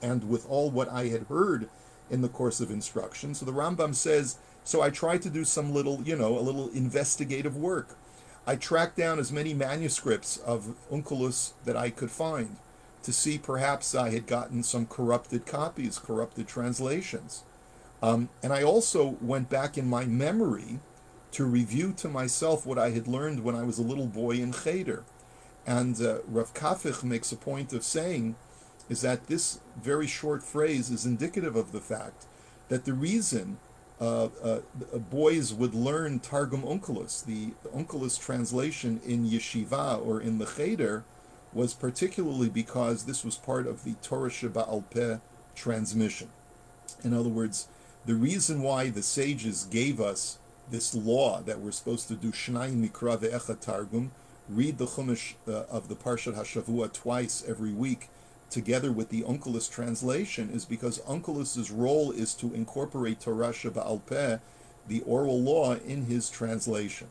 and 0.01 0.27
with 0.27 0.49
all 0.49 0.71
what 0.71 0.89
I 0.89 1.07
had 1.07 1.27
heard 1.27 1.69
in 2.09 2.21
the 2.21 2.29
course 2.29 2.61
of 2.61 2.71
instruction, 2.71 3.35
so 3.35 3.45
the 3.45 3.51
Rambam 3.51 3.93
says, 3.93 4.37
so 4.63 4.81
I 4.81 4.89
tried 4.89 5.21
to 5.23 5.29
do 5.29 5.43
some 5.43 5.73
little, 5.73 6.01
you 6.03 6.15
know, 6.15 6.39
a 6.39 6.41
little 6.41 6.69
investigative 6.69 7.55
work. 7.57 7.95
I 8.45 8.55
tracked 8.55 8.97
down 8.97 9.19
as 9.19 9.31
many 9.31 9.53
manuscripts 9.53 10.37
of 10.37 10.75
Onkelos 10.91 11.53
that 11.65 11.77
I 11.77 11.89
could 11.89 12.11
find 12.11 12.57
to 13.03 13.13
see 13.13 13.37
perhaps 13.37 13.95
I 13.95 14.09
had 14.09 14.27
gotten 14.27 14.63
some 14.63 14.85
corrupted 14.85 15.45
copies, 15.45 15.99
corrupted 15.99 16.47
translations. 16.47 17.43
Um, 18.01 18.29
and 18.41 18.51
I 18.51 18.63
also 18.63 19.17
went 19.21 19.49
back 19.49 19.77
in 19.77 19.87
my 19.87 20.05
memory 20.05 20.79
to 21.31 21.45
review 21.45 21.93
to 21.93 22.09
myself 22.09 22.65
what 22.65 22.77
I 22.77 22.89
had 22.91 23.07
learned 23.07 23.43
when 23.43 23.55
I 23.55 23.63
was 23.63 23.77
a 23.77 23.83
little 23.83 24.07
boy 24.07 24.31
in 24.31 24.51
Cheder. 24.51 25.03
And 25.65 26.01
uh, 26.01 26.19
Rav 26.27 26.53
Kafich 26.53 27.03
makes 27.03 27.31
a 27.31 27.37
point 27.37 27.73
of 27.73 27.83
saying 27.83 28.35
is 28.89 29.01
that 29.01 29.27
this 29.27 29.59
very 29.81 30.07
short 30.07 30.43
phrase 30.43 30.89
is 30.89 31.05
indicative 31.05 31.55
of 31.55 31.71
the 31.71 31.79
fact 31.79 32.25
that 32.67 32.85
the 32.85 32.93
reason 32.93 33.57
uh, 34.01 34.29
uh, 34.43 34.59
boys 35.11 35.53
would 35.53 35.75
learn 35.75 36.19
Targum 36.19 36.63
Onkelos, 36.63 37.23
the, 37.23 37.53
Onkelos 37.69 38.19
translation 38.19 38.99
in 39.05 39.29
yeshiva 39.29 40.03
or 40.03 40.19
in 40.19 40.39
the 40.39 40.45
Cheder, 40.45 41.03
was 41.53 41.75
particularly 41.75 42.49
because 42.49 43.03
this 43.05 43.23
was 43.23 43.35
part 43.37 43.67
of 43.67 43.83
the 43.83 43.93
Torah 44.01 44.29
Sheba'al 44.29 44.83
Peh 44.89 45.17
transmission. 45.53 46.29
In 47.03 47.13
other 47.13 47.29
words, 47.29 47.67
the 48.05 48.15
reason 48.15 48.63
why 48.63 48.89
the 48.89 49.03
sages 49.03 49.65
gave 49.65 50.01
us 50.01 50.39
this 50.71 50.95
law 50.95 51.41
that 51.41 51.59
we're 51.59 51.71
supposed 51.71 52.07
to 52.07 52.15
do 52.15 52.31
Shnai 52.31 52.73
Mikra 52.73 53.17
ve'echa 53.17 53.59
Targum, 53.59 54.11
read 54.49 54.79
the 54.79 54.87
Chumash 54.87 55.35
uh, 55.47 55.63
of 55.69 55.89
the 55.89 55.95
Parshat 55.95 56.35
Hashavua 56.35 56.91
twice 56.91 57.43
every 57.47 57.71
week, 57.71 58.09
together 58.51 58.91
with 58.91 59.09
the 59.09 59.23
Onkelos 59.23 59.71
translation, 59.71 60.51
is 60.51 60.65
because 60.65 60.99
Onkelos's 60.99 61.71
role 61.71 62.11
is 62.11 62.33
to 62.35 62.53
incorporate 62.53 63.21
Torah 63.21 63.49
Sheba'al 63.49 64.05
Peh, 64.05 64.37
the 64.87 65.01
oral 65.01 65.41
law, 65.41 65.75
in 65.75 66.05
his 66.05 66.29
translation. 66.29 67.07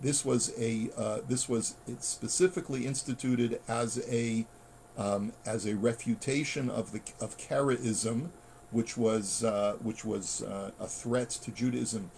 This 0.00 0.24
was 0.24 0.52
a 0.58 0.90
uh, 0.96 1.18
this 1.28 1.48
was 1.48 1.74
specifically 2.00 2.86
instituted 2.86 3.60
as 3.68 4.02
a 4.10 4.46
um, 4.96 5.32
as 5.44 5.66
a 5.66 5.76
refutation 5.76 6.70
of 6.70 6.92
the 6.92 7.00
of 7.20 7.36
Karaism, 7.38 8.28
which 8.70 8.96
was 8.96 9.44
uh, 9.44 9.76
which 9.82 10.04
was 10.04 10.42
uh, 10.42 10.70
a 10.78 10.86
threat 10.86 11.30
to 11.30 11.50
Judaism 11.50 12.10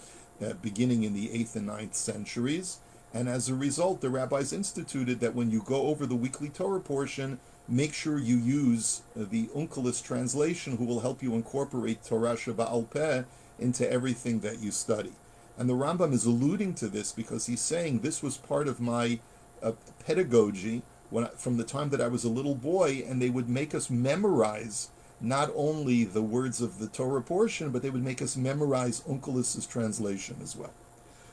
uh, 0.44 0.52
beginning 0.54 1.04
in 1.04 1.14
the 1.14 1.32
eighth 1.32 1.56
and 1.56 1.68
9th 1.68 1.94
centuries. 1.94 2.78
And 3.14 3.28
as 3.28 3.48
a 3.48 3.54
result, 3.54 4.00
the 4.00 4.10
rabbis 4.10 4.52
instituted 4.52 5.20
that 5.20 5.34
when 5.34 5.50
you 5.50 5.62
go 5.62 5.86
over 5.86 6.04
the 6.04 6.16
weekly 6.16 6.48
Torah 6.48 6.80
portion, 6.80 7.38
make 7.68 7.92
sure 7.92 8.18
you 8.18 8.36
use 8.36 9.02
the 9.14 9.48
Onkelos 9.48 10.02
translation, 10.02 10.76
who 10.76 10.84
will 10.84 11.00
help 11.00 11.22
you 11.22 11.34
incorporate 11.34 12.04
Torah 12.04 12.34
Sheba'al 12.34 12.90
Peh 12.90 13.24
into 13.58 13.90
everything 13.90 14.40
that 14.40 14.60
you 14.60 14.70
study. 14.70 15.12
And 15.58 15.68
the 15.68 15.74
Rambam 15.74 16.12
is 16.12 16.26
alluding 16.26 16.74
to 16.74 16.88
this 16.88 17.12
because 17.12 17.46
he's 17.46 17.60
saying 17.60 18.00
this 18.00 18.22
was 18.22 18.36
part 18.36 18.68
of 18.68 18.80
my 18.80 19.20
uh, 19.62 19.72
pedagogy 20.04 20.82
when 21.10 21.24
I, 21.24 21.28
from 21.28 21.56
the 21.56 21.64
time 21.64 21.90
that 21.90 22.00
I 22.00 22.08
was 22.08 22.24
a 22.24 22.28
little 22.28 22.54
boy, 22.54 23.04
and 23.06 23.20
they 23.20 23.30
would 23.30 23.48
make 23.48 23.74
us 23.74 23.88
memorize 23.88 24.90
not 25.20 25.50
only 25.54 26.04
the 26.04 26.22
words 26.22 26.60
of 26.60 26.78
the 26.78 26.88
Torah 26.88 27.22
portion, 27.22 27.70
but 27.70 27.82
they 27.82 27.90
would 27.90 28.04
make 28.04 28.20
us 28.20 28.36
memorize 28.36 29.00
Onkelos's 29.02 29.66
translation 29.66 30.36
as 30.42 30.54
well. 30.54 30.74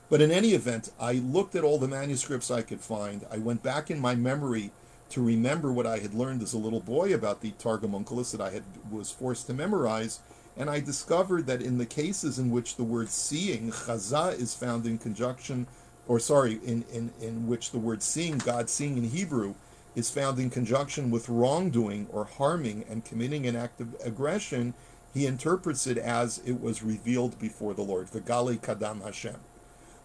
But 0.09 0.21
in 0.21 0.31
any 0.31 0.49
event, 0.49 0.91
I 0.99 1.13
looked 1.13 1.55
at 1.55 1.63
all 1.63 1.79
the 1.79 1.87
manuscripts 1.87 2.51
I 2.51 2.61
could 2.61 2.81
find. 2.81 3.25
I 3.31 3.39
went 3.39 3.63
back 3.63 3.89
in 3.89 3.99
my 3.99 4.15
memory 4.15 4.71
to 5.13 5.21
remember 5.21 5.71
what 5.71 5.85
I 5.85 5.99
had 5.99 6.15
learned 6.15 6.41
as 6.41 6.53
a 6.53 6.57
little 6.57 6.79
boy 6.79 7.13
about 7.13 7.41
the 7.41 7.51
Targum 7.51 7.91
Onkelos 7.91 8.31
that 8.31 8.41
I 8.41 8.49
had 8.49 8.63
was 8.89 9.11
forced 9.11 9.45
to 9.45 9.53
memorize, 9.53 10.19
and 10.57 10.71
I 10.71 10.79
discovered 10.79 11.45
that 11.45 11.61
in 11.61 11.77
the 11.77 11.85
cases 11.85 12.39
in 12.39 12.49
which 12.49 12.77
the 12.77 12.83
word 12.83 13.09
seeing, 13.09 13.69
chaza, 13.69 14.33
is 14.39 14.55
found 14.55 14.87
in 14.87 14.97
conjunction, 14.97 15.67
or 16.07 16.19
sorry, 16.19 16.59
in, 16.65 16.83
in, 16.91 17.11
in 17.21 17.45
which 17.45 17.69
the 17.69 17.77
word 17.77 18.01
seeing, 18.01 18.39
God 18.39 18.71
seeing 18.71 18.97
in 18.97 19.03
Hebrew, 19.03 19.53
is 19.95 20.09
found 20.09 20.39
in 20.39 20.49
conjunction 20.49 21.11
with 21.11 21.29
wrongdoing 21.29 22.07
or 22.11 22.25
harming 22.25 22.83
and 22.89 23.05
committing 23.05 23.45
an 23.45 23.55
act 23.55 23.81
of 23.81 23.95
aggression, 24.03 24.73
he 25.13 25.27
interprets 25.27 25.85
it 25.85 25.99
as 25.99 26.39
it 26.43 26.59
was 26.59 26.81
revealed 26.81 27.37
before 27.37 27.75
the 27.75 27.83
Lord, 27.83 28.07
V'gali 28.07 28.59
kadam 28.59 29.03
Hashem. 29.03 29.35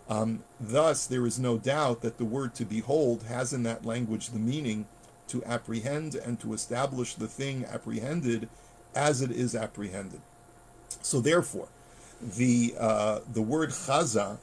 Um, 0.06 0.44
thus, 0.60 1.06
there 1.06 1.26
is 1.26 1.38
no 1.38 1.56
doubt 1.56 2.02
that 2.02 2.18
the 2.18 2.26
word 2.26 2.54
to 2.56 2.66
behold 2.66 3.24
has 3.24 3.54
in 3.54 3.62
that 3.62 3.86
language 3.86 4.28
the 4.30 4.38
meaning 4.38 4.86
to 5.28 5.44
apprehend 5.44 6.14
and 6.14 6.40
to 6.40 6.52
establish 6.52 7.14
the 7.14 7.28
thing 7.28 7.64
apprehended 7.64 8.48
as 8.94 9.22
it 9.22 9.30
is 9.30 9.54
apprehended. 9.54 10.20
So 11.02 11.20
therefore, 11.20 11.68
the 12.20 12.74
uh, 12.78 13.20
the 13.30 13.42
word 13.42 13.70
chaza 13.70 14.38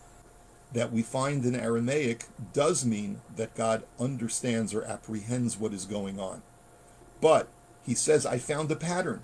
that 0.74 0.92
we 0.92 1.02
find 1.02 1.46
in 1.46 1.56
Aramaic 1.56 2.26
does 2.54 2.86
mean 2.86 3.22
that 3.36 3.56
God 3.56 3.84
understands 4.00 4.74
or 4.74 4.84
apprehends 4.84 5.58
what 5.58 5.74
is 5.74 5.86
going 5.86 6.20
on. 6.20 6.42
But 7.22 7.48
he 7.86 7.94
says, 7.94 8.26
I 8.26 8.40
found 8.40 8.72
a 8.72 8.76
pattern. 8.76 9.22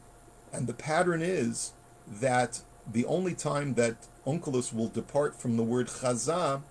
And 0.54 0.68
the 0.68 0.74
pattern 0.74 1.22
is 1.22 1.74
that 2.08 2.62
the 2.90 3.06
only 3.06 3.34
time 3.34 3.74
that 3.76 4.08
Onkelos 4.26 4.74
will 4.74 4.88
depart 4.88 5.40
from 5.40 5.58
the 5.58 5.64
word 5.64 5.88
chaza 5.88 6.62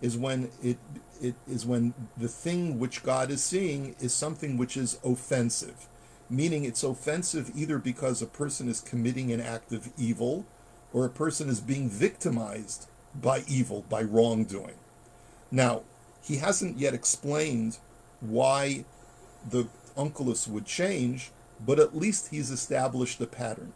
is 0.00 0.16
when 0.18 0.50
it 0.62 0.78
it 1.20 1.34
is 1.48 1.66
when 1.66 1.94
the 2.16 2.28
thing 2.28 2.78
which 2.78 3.02
God 3.02 3.30
is 3.30 3.42
seeing 3.42 3.94
is 4.00 4.12
something 4.12 4.56
which 4.56 4.76
is 4.76 4.98
offensive 5.04 5.88
meaning 6.28 6.64
it's 6.64 6.82
offensive 6.82 7.50
either 7.54 7.78
because 7.78 8.20
a 8.20 8.26
person 8.26 8.68
is 8.68 8.80
committing 8.80 9.32
an 9.32 9.40
act 9.40 9.72
of 9.72 9.90
evil 9.96 10.44
or 10.92 11.04
a 11.04 11.10
person 11.10 11.48
is 11.48 11.60
being 11.60 11.88
victimized 11.88 12.88
by 13.14 13.42
evil, 13.46 13.84
by 13.88 14.02
wrongdoing. 14.02 14.74
Now, 15.50 15.82
he 16.22 16.36
hasn't 16.36 16.78
yet 16.78 16.94
explained 16.94 17.78
why 18.20 18.84
the 19.48 19.68
Onkelos 19.96 20.48
would 20.48 20.66
change, 20.66 21.30
but 21.64 21.78
at 21.78 21.96
least 21.96 22.28
he's 22.30 22.50
established 22.50 23.20
a 23.20 23.26
pattern. 23.26 23.72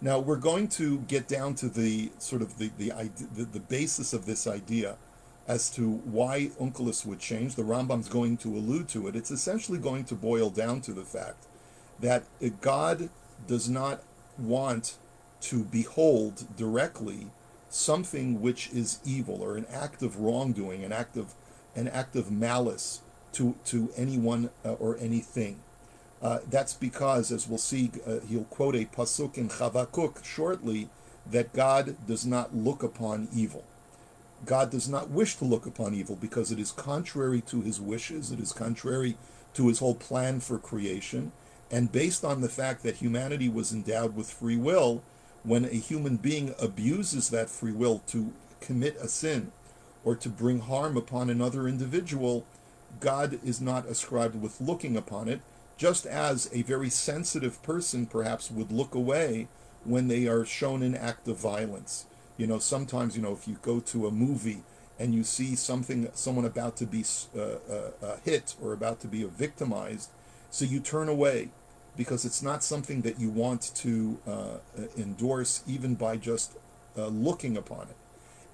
Now 0.00 0.18
we're 0.18 0.36
going 0.36 0.68
to 0.68 0.98
get 1.00 1.28
down 1.28 1.54
to 1.56 1.68
the 1.68 2.10
sort 2.18 2.42
of 2.42 2.58
the 2.58 2.70
the, 2.76 2.92
the, 3.34 3.44
the 3.44 3.60
basis 3.60 4.12
of 4.12 4.26
this 4.26 4.46
idea 4.46 4.96
as 5.46 5.70
to 5.70 5.90
why 5.90 6.50
Onkelos 6.60 7.04
would 7.04 7.20
change. 7.20 7.54
The 7.54 7.62
Rambam's 7.62 8.08
going 8.08 8.36
to 8.38 8.48
allude 8.48 8.88
to 8.90 9.08
it. 9.08 9.16
It's 9.16 9.30
essentially 9.30 9.78
going 9.78 10.04
to 10.04 10.14
boil 10.14 10.50
down 10.50 10.80
to 10.82 10.92
the 10.92 11.04
fact 11.04 11.46
that 12.00 12.24
God 12.60 13.10
does 13.46 13.68
not 13.68 14.02
want 14.38 14.96
to 15.42 15.64
behold 15.64 16.56
directly 16.56 17.30
something 17.68 18.40
which 18.40 18.70
is 18.70 19.00
evil 19.04 19.42
or 19.42 19.56
an 19.56 19.66
act 19.70 20.02
of 20.02 20.20
wrongdoing, 20.20 20.84
an 20.84 20.92
act 20.92 21.16
of 21.16 21.34
an 21.76 21.88
act 21.88 22.16
of 22.16 22.30
malice 22.30 23.00
to 23.32 23.56
to 23.64 23.90
anyone 23.96 24.50
uh, 24.64 24.72
or 24.74 24.96
anything. 24.98 25.60
Uh, 26.22 26.38
that's 26.48 26.72
because, 26.72 27.30
as 27.30 27.46
we'll 27.46 27.58
see, 27.58 27.90
uh, 28.06 28.20
he'll 28.26 28.44
quote 28.44 28.74
a 28.74 28.86
pasuk 28.86 29.36
in 29.36 29.48
Chavakuk 29.48 30.24
shortly 30.24 30.88
that 31.30 31.52
God 31.52 31.96
does 32.06 32.24
not 32.24 32.56
look 32.56 32.82
upon 32.82 33.28
evil. 33.34 33.64
God 34.44 34.70
does 34.70 34.88
not 34.88 35.10
wish 35.10 35.36
to 35.36 35.44
look 35.44 35.66
upon 35.66 35.94
evil 35.94 36.16
because 36.16 36.50
it 36.50 36.58
is 36.58 36.72
contrary 36.72 37.40
to 37.42 37.60
his 37.60 37.80
wishes, 37.80 38.30
it 38.30 38.40
is 38.40 38.52
contrary 38.52 39.16
to 39.54 39.68
his 39.68 39.78
whole 39.78 39.94
plan 39.94 40.40
for 40.40 40.58
creation. 40.58 41.32
And 41.70 41.90
based 41.90 42.24
on 42.24 42.40
the 42.40 42.48
fact 42.48 42.82
that 42.82 42.96
humanity 42.96 43.48
was 43.48 43.72
endowed 43.72 44.14
with 44.14 44.30
free 44.30 44.56
will, 44.56 45.02
when 45.42 45.64
a 45.64 45.68
human 45.68 46.16
being 46.16 46.54
abuses 46.60 47.30
that 47.30 47.50
free 47.50 47.72
will 47.72 48.00
to 48.08 48.32
commit 48.60 48.96
a 49.00 49.08
sin 49.08 49.52
or 50.04 50.14
to 50.16 50.28
bring 50.28 50.60
harm 50.60 50.96
upon 50.96 51.30
another 51.30 51.68
individual, 51.68 52.46
God 53.00 53.38
is 53.44 53.60
not 53.60 53.86
ascribed 53.86 54.40
with 54.40 54.60
looking 54.60 54.96
upon 54.96 55.28
it, 55.28 55.40
just 55.76 56.06
as 56.06 56.48
a 56.52 56.62
very 56.62 56.90
sensitive 56.90 57.62
person 57.62 58.06
perhaps 58.06 58.50
would 58.50 58.70
look 58.70 58.94
away 58.94 59.48
when 59.84 60.08
they 60.08 60.26
are 60.26 60.44
shown 60.44 60.82
an 60.82 60.94
act 60.94 61.28
of 61.28 61.36
violence. 61.36 62.06
You 62.36 62.46
know, 62.46 62.58
sometimes, 62.58 63.16
you 63.16 63.22
know, 63.22 63.32
if 63.32 63.46
you 63.46 63.58
go 63.62 63.80
to 63.80 64.06
a 64.06 64.10
movie 64.10 64.62
and 64.98 65.14
you 65.14 65.24
see 65.24 65.54
something, 65.54 66.08
someone 66.14 66.44
about 66.44 66.76
to 66.78 66.86
be 66.86 67.04
uh, 67.36 67.40
uh, 67.40 67.90
uh, 68.02 68.16
hit 68.24 68.54
or 68.60 68.72
about 68.72 69.00
to 69.00 69.08
be 69.08 69.22
victimized, 69.24 70.10
so 70.50 70.64
you 70.64 70.80
turn 70.80 71.08
away 71.08 71.50
because 71.96 72.24
it's 72.24 72.42
not 72.42 72.64
something 72.64 73.02
that 73.02 73.20
you 73.20 73.30
want 73.30 73.70
to 73.74 74.18
uh, 74.26 74.30
uh, 74.30 74.58
endorse 74.96 75.62
even 75.66 75.94
by 75.94 76.16
just 76.16 76.56
looking 76.96 77.56
upon 77.56 77.82
it. 77.82 77.96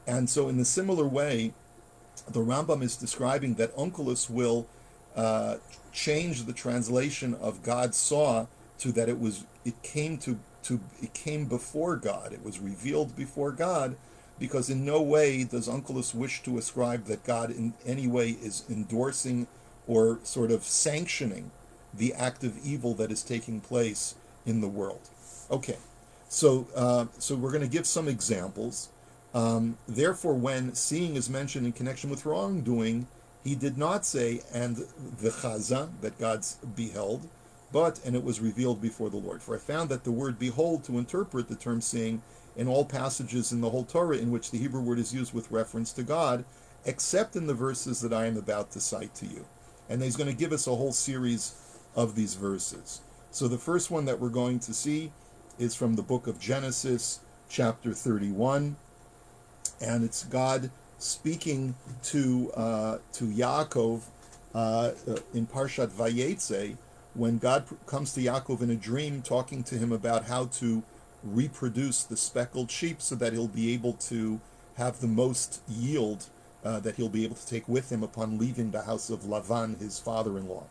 And 0.07 0.29
so, 0.29 0.49
in 0.49 0.59
a 0.59 0.65
similar 0.65 1.07
way, 1.07 1.53
the 2.27 2.41
Rambam 2.41 2.83
is 2.83 2.97
describing 2.97 3.55
that 3.55 3.75
Onkelos 3.77 4.31
will 4.31 4.67
change 5.93 6.45
the 6.45 6.53
translation 6.53 7.35
of 7.35 7.63
God 7.63 7.95
saw 7.95 8.47
to 8.79 8.93
that 8.93 9.09
it 9.09 9.21
was 9.21 9.45
it 9.65 9.83
came 9.83 10.17
to 10.19 10.39
to 10.65 10.81
it 11.03 11.15
came 11.15 11.47
before 11.47 11.97
God. 11.97 12.33
It 12.33 12.45
was 12.45 12.59
revealed 12.59 13.17
before 13.17 13.53
God, 13.53 13.97
because 14.39 14.71
in 14.71 14.85
no 14.85 15.01
way 15.03 15.45
does 15.45 15.69
Onkelos 15.69 16.15
wish 16.15 16.43
to 16.43 16.59
ascribe 16.59 17.05
that 17.07 17.25
God 17.25 17.51
in 17.51 17.75
any 17.87 18.07
way 18.07 18.31
is 18.31 18.65
endorsing 18.71 19.47
or 19.87 20.19
sort 20.23 20.51
of 20.51 20.65
sanctioning 20.65 21.51
the 21.93 22.15
act 22.15 22.45
of 22.45 22.65
evil 22.65 22.95
that 22.95 23.11
is 23.11 23.23
taking 23.23 23.61
place 23.61 24.15
in 24.47 24.61
the 24.61 24.69
world. 24.69 25.09
Okay, 25.51 25.79
so 26.29 26.67
uh, 26.75 27.07
so 27.19 27.35
we're 27.35 27.51
going 27.51 27.63
to 27.63 27.69
give 27.69 27.87
some 27.87 28.09
examples. 28.09 28.89
Um, 29.35 29.79
therefore, 29.87 30.35
when 30.35 30.75
seeing 30.75 31.17
is 31.17 31.29
mentioned 31.29 31.67
in 31.67 31.73
connection 31.73 32.11
with 32.11 32.25
wrongdoing, 32.25 33.07
he 33.45 33.55
did 33.55 33.79
not 33.79 34.05
say 34.07 34.41
and 34.53 34.77
the 34.77 35.31
chaza 35.31 35.89
that 36.01 36.19
God's 36.19 36.57
beheld, 36.77 37.29
but 37.73 38.01
and 38.05 38.15
it 38.17 38.25
was 38.25 38.41
revealed 38.41 38.81
before 38.81 39.11
the 39.11 39.17
Lord. 39.17 39.43
For 39.43 39.55
I 39.55 39.59
found 39.59 39.89
that 39.91 40.05
the 40.05 40.13
word 40.13 40.39
behold 40.39 40.85
to 40.85 40.99
interpret 40.99 41.49
the 41.49 41.55
term 41.57 41.81
seeing 41.81 42.23
in 42.57 42.69
all 42.69 42.85
passages 42.85 43.53
in 43.53 43.61
the 43.61 43.71
whole 43.71 43.85
Torah 43.85 44.17
in 44.17 44.31
which 44.31 44.51
the 44.51 44.59
Hebrew 44.59 44.81
word 44.81 44.99
is 44.99 45.15
used 45.15 45.33
with 45.33 45.51
reference 45.51 45.93
to 45.93 46.03
God, 46.03 46.45
except 46.85 47.37
in 47.37 47.47
the 47.47 47.55
verses 47.55 48.01
that 48.01 48.13
I 48.13 48.27
am 48.27 48.37
about 48.37 48.71
to 48.73 48.81
cite 48.81 49.15
to 49.17 49.27
you. 49.27 49.47
And 49.89 50.03
he's 50.03 50.17
going 50.17 50.31
to 50.31 50.37
give 50.37 50.53
us 50.53 50.67
a 50.67 50.75
whole 50.75 50.93
series 50.93 51.55
of 51.95 52.15
these 52.15 52.35
verses. 52.35 53.01
So 53.31 53.47
the 53.49 53.59
first 53.59 53.91
one 53.91 54.05
that 54.07 54.19
we're 54.19 54.29
going 54.29 54.59
to 54.61 54.75
see 54.75 55.13
is 55.59 55.75
from 55.75 55.95
the 55.95 56.03
book 56.03 56.27
of 56.27 56.41
Genesis, 56.41 57.21
chapter 57.49 57.93
31, 57.93 58.77
and 59.81 60.05
it's 60.05 60.25
God 60.25 60.71
speaking 60.99 61.75
to 62.05 62.53
uh, 62.53 62.99
to 63.15 63.25
Yaakov 63.25 64.03
uh, 64.55 64.93
in 65.33 65.47
Parshat 65.47 65.89
Vayetze 65.89 66.77
when 67.15 67.39
God 67.39 67.65
comes 67.87 68.13
to 68.15 68.21
Yaakov 68.21 68.63
in 68.63 68.71
a 68.71 68.77
dream, 68.77 69.23
talking 69.23 69.63
to 69.65 69.77
him 69.77 69.93
about 69.93 70.25
how 70.25 70.47
to 70.47 70.83
reproduce 71.23 72.03
the 72.05 72.17
speckled 72.17 72.71
sheep 72.71 73.03
so 73.03 73.15
that 73.17 73.33
he'll 73.33 73.49
be 73.49 73.73
able 73.73 73.95
to 73.95 74.41
have 74.77 75.01
the 75.01 75.07
most 75.07 75.61
yield 75.69 76.27
uh, 76.65 76.81
that 76.81 76.97
he'll 76.97 77.09
be 77.09 77.25
able 77.25 77.37
to 77.37 77.47
take 77.47 77.69
with 77.69 77.91
him 77.91 78.03
upon 78.03 78.39
leaving 78.39 78.71
the 78.71 78.83
house 78.83 79.11
of 79.11 79.21
Lavan, 79.21 79.79
his 79.79 79.99
father-in-law. 79.99 80.65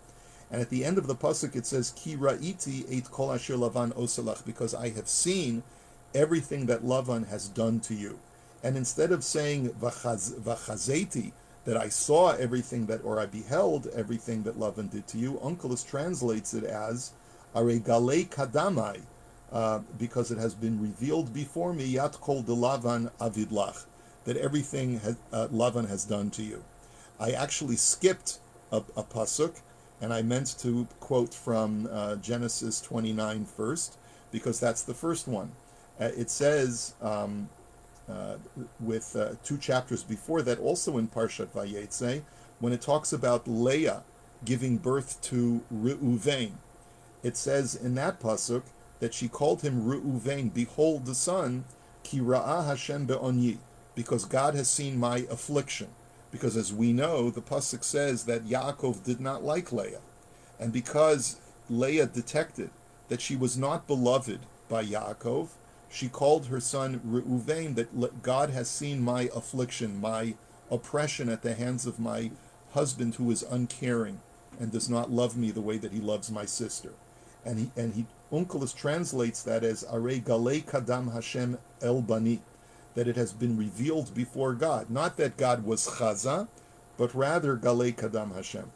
And 0.52 0.62
at 0.62 0.70
the 0.70 0.84
end 0.84 0.98
of 0.98 1.08
the 1.08 1.16
pasuk 1.16 1.56
it 1.56 1.66
says, 1.66 1.94
"Ki 1.96 2.16
ra'iti 2.16 2.86
et 2.90 3.12
kol 3.12 3.32
asher 3.32 3.56
Lavan 3.56 3.94
osalach," 3.94 4.46
because 4.46 4.74
I 4.74 4.90
have 4.90 5.08
seen 5.08 5.64
everything 6.16 6.66
that 6.68 6.84
Lavan 6.84 7.28
has 7.28 7.48
done 7.48 7.80
to 7.82 7.94
you. 7.94 8.20
And 8.64 8.76
instead 8.76 9.12
of 9.12 9.24
saying 9.24 9.70
vachazeti, 9.70 11.32
that 11.66 11.78
I 11.78 11.90
saw 11.90 12.32
everything 12.32 12.86
that, 12.88 13.04
or 13.04 13.20
I 13.20 13.26
beheld 13.26 13.88
everything 13.96 14.44
that 14.44 14.58
Lavan 14.58 14.90
did 14.90 15.08
to 15.08 15.18
you, 15.18 15.34
Onkelos 15.44 15.88
translates 15.88 16.54
it 16.54 16.64
as 16.64 17.14
aregale 17.56 18.28
kadamai, 18.30 19.02
uh, 19.52 19.80
because 19.98 20.32
it 20.32 20.38
has 20.38 20.54
been 20.54 20.80
revealed 20.82 21.34
before 21.34 21.74
me, 21.74 21.86
yat 21.86 22.14
kol 22.22 22.42
de 22.42 22.52
Lavan 22.52 23.12
avidlach, 23.20 23.86
that 24.26 24.38
everything 24.38 25.00
has, 25.00 25.18
uh, 25.34 25.48
Lavan 25.52 25.88
has 25.88 26.06
done 26.06 26.30
to 26.32 26.44
you. 26.44 26.64
I 27.20 27.32
actually 27.32 27.76
skipped 27.76 28.40
a, 28.72 28.78
a 28.96 29.04
pasuk, 29.04 29.62
and 30.02 30.14
I 30.14 30.22
meant 30.22 30.58
to 30.60 30.88
quote 31.00 31.34
from 31.34 31.90
uh, 31.92 32.16
Genesis 32.18 32.80
29 32.82 33.46
first, 33.46 33.98
because 34.32 34.60
that's 34.60 34.84
the 34.84 34.94
first 34.94 35.28
one. 35.28 35.52
Uh, 36.00 36.06
it 36.16 36.30
says, 36.30 36.94
um, 37.02 37.50
uh, 38.10 38.36
with 38.80 39.16
uh, 39.16 39.36
two 39.44 39.58
chapters 39.58 40.04
before 40.04 40.42
that, 40.42 40.60
also 40.60 40.98
in 40.98 41.08
Parshat 41.08 41.48
Vayetze, 41.48 42.24
when 42.60 42.74
it 42.74 42.82
talks 42.82 43.14
about 43.14 43.48
Leah 43.48 44.04
giving 44.44 44.78
birth 44.78 45.22
to 45.22 45.62
Reuven. 45.74 46.54
It 47.24 47.36
says 47.36 47.76
in 47.76 47.96
that 47.96 48.20
pasuk 48.20 48.64
that 49.00 49.14
she 49.14 49.28
called 49.28 49.62
him 49.62 49.84
Reuven, 49.84 50.54
behold 50.54 51.06
the 51.06 51.16
son, 51.16 51.66
ki 52.04 52.20
ra'ah 52.20 52.66
Hashem 52.66 53.06
be'onyi, 53.06 53.58
because 53.96 54.26
God 54.26 54.56
has 54.56 54.70
seen 54.70 54.98
my 54.98 55.26
affliction. 55.30 55.90
Because 56.32 56.56
as 56.56 56.74
we 56.74 56.94
know, 56.94 57.30
the 57.30 57.42
pasuk 57.42 57.84
says 57.84 58.26
that 58.26 58.46
Yaakov 58.46 59.04
did 59.04 59.20
not 59.20 59.44
like 59.44 59.72
Leah, 59.72 60.02
and 60.60 60.72
because 60.72 61.38
Leah 61.70 62.06
detected 62.06 62.70
that 63.10 63.22
she 63.22 63.36
was 63.36 63.58
not 63.58 63.88
beloved 63.88 64.40
by 64.70 64.86
Yaakov, 64.86 65.50
she 65.90 66.08
called 66.08 66.48
her 66.48 66.60
son 66.60 67.02
Reuven 67.06 67.76
that 67.76 68.22
God 68.22 68.52
has 68.52 68.70
seen 68.70 69.02
my 69.02 69.30
affliction, 69.36 70.00
my 70.00 70.36
oppression 70.70 71.30
at 71.30 71.42
the 71.42 71.56
hands 71.56 71.86
of 71.86 72.00
my 72.00 72.32
husband 72.74 73.16
who 73.16 73.30
is 73.32 73.44
uncaring 73.44 74.22
and 74.60 74.72
does 74.72 74.90
not 74.90 75.12
love 75.12 75.36
me 75.36 75.52
the 75.52 75.62
way 75.62 75.78
that 75.78 75.92
he 75.92 76.00
loves 76.00 76.30
my 76.30 76.46
sister. 76.46 76.94
And 77.44 77.58
he 77.58 77.72
and 77.76 77.94
he 77.96 78.06
Onkelos 78.32 78.76
translates 78.76 79.42
that 79.44 79.64
as 79.64 79.84
Are 79.84 80.00
Gale 80.00 80.62
Kadam 80.62 81.14
Hashem 81.14 81.58
El 81.82 82.02
Bani, 82.02 82.42
that 82.94 83.08
it 83.08 83.16
has 83.16 83.34
been 83.34 83.58
revealed 83.58 84.14
before 84.14 84.54
God. 84.54 84.90
Not 84.90 85.18
that 85.18 85.38
God 85.38 85.66
was 85.66 85.88
Chaza, 85.88 86.48
but 86.98 87.16
rather 87.16 87.56
Gale 87.56 87.92
Kadam 87.92 88.36
Hashem. 88.36 88.72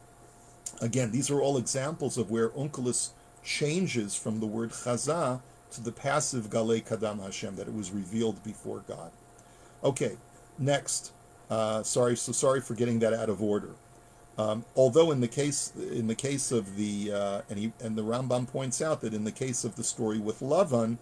Again, 0.81 1.11
these 1.11 1.29
are 1.29 1.39
all 1.39 1.57
examples 1.57 2.17
of 2.17 2.31
where 2.31 2.49
Onkelos 2.49 3.09
changes 3.43 4.15
from 4.15 4.39
the 4.39 4.47
word 4.47 4.71
Chaza 4.71 5.41
to 5.73 5.81
the 5.81 5.91
passive 5.91 6.49
Gale 6.49 6.81
Kadam 6.81 7.21
Hashem, 7.21 7.55
that 7.55 7.67
it 7.67 7.73
was 7.73 7.91
revealed 7.91 8.43
before 8.43 8.83
God. 8.87 9.11
Okay, 9.83 10.17
next. 10.57 11.11
Uh, 11.49 11.83
sorry, 11.83 12.15
so 12.15 12.31
sorry 12.31 12.61
for 12.61 12.73
getting 12.73 12.99
that 12.99 13.13
out 13.13 13.29
of 13.29 13.41
order. 13.41 13.75
Um, 14.37 14.65
although 14.75 15.11
in 15.11 15.19
the 15.19 15.27
case 15.27 15.71
in 15.75 16.07
the 16.07 16.15
case 16.15 16.51
of 16.51 16.75
the 16.75 17.11
uh, 17.11 17.41
and 17.49 17.59
he 17.59 17.73
and 17.79 17.95
the 17.95 18.01
Rambam 18.01 18.47
points 18.47 18.81
out 18.81 19.01
that 19.01 19.13
in 19.13 19.25
the 19.25 19.31
case 19.31 19.63
of 19.63 19.75
the 19.75 19.83
story 19.83 20.17
with 20.17 20.39
Lavan, 20.39 20.97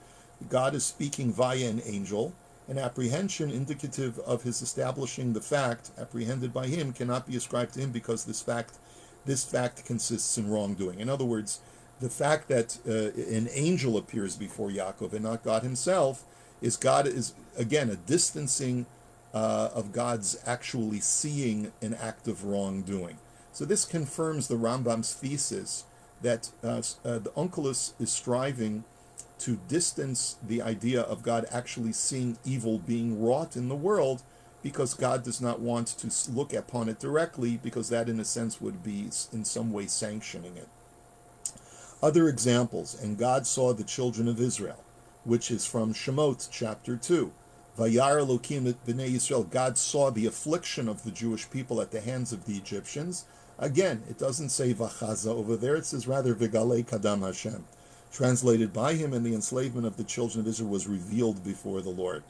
God 0.50 0.76
is 0.76 0.84
speaking 0.84 1.32
via 1.32 1.70
an 1.70 1.82
angel, 1.86 2.34
an 2.68 2.78
apprehension 2.78 3.50
indicative 3.50 4.20
of 4.20 4.44
his 4.44 4.62
establishing 4.62 5.32
the 5.32 5.42
fact 5.42 5.92
apprehended 5.98 6.54
by 6.54 6.68
him 6.68 6.92
cannot 6.92 7.26
be 7.26 7.38
ascribed 7.38 7.74
to 7.76 7.80
him 7.80 7.92
because 7.92 8.26
this 8.26 8.42
fact 8.42 8.74
this 9.26 9.46
fact 9.46 9.86
consists 9.86 10.38
in 10.38 10.50
wrongdoing. 10.50 11.00
In 11.00 11.08
other 11.08 11.26
words, 11.26 11.62
the 12.02 12.10
fact 12.10 12.48
that 12.50 12.80
uh, 12.88 13.18
an 13.34 13.48
angel 13.54 13.96
appears 13.96 14.36
before 14.36 14.70
Yaakov 14.70 15.14
and 15.14 15.24
not 15.24 15.44
God 15.44 15.64
himself 15.64 16.24
is 16.62 16.76
God 16.76 17.08
is 17.08 17.34
again 17.58 17.90
a 17.90 17.96
distancing 17.96 18.88
uh, 19.34 19.70
of 19.74 19.92
God's 19.92 20.38
actually 20.46 21.00
seeing 21.00 21.72
an 21.82 21.94
act 21.94 22.28
of 22.28 22.44
wrongdoing. 22.44 23.18
So 23.54 23.66
this 23.66 23.86
confirms 23.86 24.48
the 24.48 24.56
Rambam's 24.56 25.14
thesis 25.14 25.86
that 26.22 26.50
uh, 26.64 26.82
uh, 27.06 27.20
the 27.20 27.32
Onkelos 27.38 27.94
is 28.00 28.12
striving 28.12 28.84
to 29.40 29.60
distance 29.68 30.38
the 30.46 30.62
idea 30.62 31.02
of 31.02 31.24
God 31.24 31.46
actually 31.52 31.94
seeing 31.94 32.38
evil 32.46 32.78
being 32.78 33.22
wrought 33.22 33.56
in 33.56 33.70
the 33.70 33.76
world 33.76 34.24
because 34.62 34.94
God 34.94 35.24
does 35.24 35.42
not 35.42 35.60
want 35.60 35.88
to 35.88 36.32
look 36.32 36.54
upon 36.54 36.90
it 36.90 37.00
directly 37.00 37.58
because 37.58 37.90
that 37.90 38.08
in 38.08 38.20
a 38.20 38.26
sense 38.26 38.62
would 38.62 38.84
be 38.84 39.10
in 39.32 39.44
some 39.44 39.72
way 39.72 39.88
sanctioning 39.88 40.58
it. 40.58 40.68
Other 42.02 42.28
examples, 42.28 43.00
and 43.00 43.18
God 43.18 43.46
saw 43.46 43.74
the 43.74 43.84
children 43.84 44.28
of 44.28 44.42
Israel, 44.42 44.84
which 45.24 45.52
is 45.52 45.68
from 45.68 45.94
Shemot 45.94 46.50
chapter 46.52 46.98
2. 46.98 47.32
Vayar 47.78 48.20
Elokim 48.26 48.74
b'nei 48.88 49.12
Yisrael, 49.12 49.48
God 49.50 49.78
saw 49.78 50.10
the 50.10 50.26
affliction 50.26 50.90
of 50.90 51.04
the 51.04 51.12
Jewish 51.12 51.50
people 51.52 51.80
at 51.80 51.92
the 51.92 52.02
hands 52.02 52.34
of 52.34 52.46
the 52.46 52.58
Egyptians. 52.58 53.26
Again, 53.60 54.04
it 54.10 54.18
doesn't 54.18 54.50
say 54.50 54.74
Vachaza 54.74 55.28
over 55.28 55.56
there, 55.56 55.76
it 55.76 55.86
says 55.86 56.08
rather 56.08 56.34
Vigale 56.34 56.84
Kadam 56.84 57.22
Hashem. 57.24 57.66
Translated 58.12 58.74
by 58.74 58.96
him, 58.96 59.14
and 59.14 59.24
the 59.24 59.36
enslavement 59.36 59.86
of 59.86 59.98
the 59.98 60.04
children 60.04 60.42
of 60.42 60.48
Israel 60.48 60.70
was 60.70 60.88
revealed 60.88 61.44
before 61.44 61.82
the 61.82 61.92
Lord. 61.92 62.24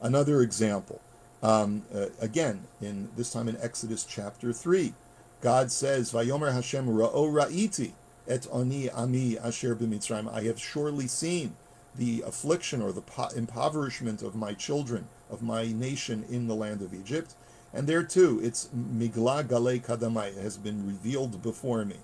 Another 0.00 0.42
example, 0.42 1.00
Um, 1.40 1.84
uh, 1.94 2.06
again, 2.20 2.66
in 2.80 3.10
this 3.16 3.32
time 3.32 3.48
in 3.48 3.56
Exodus 3.60 4.04
chapter 4.04 4.52
3, 4.52 4.92
God 5.40 5.70
says, 5.70 6.12
Vayomer 6.12 6.52
Hashem 6.52 6.88
ra'o 6.88 7.30
ra'iti 7.30 7.92
et 8.28 8.46
oni 8.52 8.90
ami 8.90 9.38
asher 9.38 9.74
b'mitzrayim. 9.74 10.32
I 10.32 10.42
have 10.42 10.60
surely 10.60 11.08
seen 11.08 11.56
the 11.94 12.22
affliction 12.26 12.82
or 12.82 12.92
the 12.92 13.00
po- 13.00 13.28
impoverishment 13.34 14.22
of 14.22 14.36
my 14.36 14.52
children, 14.52 15.08
of 15.30 15.42
my 15.42 15.66
nation 15.66 16.24
in 16.28 16.46
the 16.46 16.54
land 16.54 16.82
of 16.82 16.94
Egypt. 16.94 17.34
And 17.72 17.86
there 17.86 18.02
too, 18.02 18.40
it's 18.42 18.68
migla 18.68 19.48
gale 19.48 19.78
kadamai, 19.80 20.40
has 20.40 20.56
been 20.56 20.86
revealed 20.86 21.42
before 21.42 21.84
me. 21.84 21.96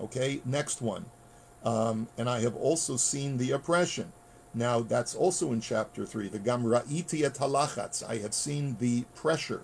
Okay, 0.00 0.40
next 0.44 0.82
one. 0.82 1.06
Um, 1.64 2.08
and 2.16 2.28
I 2.28 2.40
have 2.40 2.56
also 2.56 2.96
seen 2.96 3.36
the 3.36 3.52
oppression. 3.52 4.12
Now 4.54 4.80
that's 4.80 5.14
also 5.14 5.52
in 5.52 5.60
chapter 5.60 6.04
three. 6.06 6.28
The 6.28 6.38
gam 6.38 6.64
ra'iti 6.64 7.24
et 7.24 7.34
halachatz. 7.34 8.08
I 8.08 8.18
have 8.18 8.34
seen 8.34 8.76
the 8.80 9.04
pressure. 9.14 9.62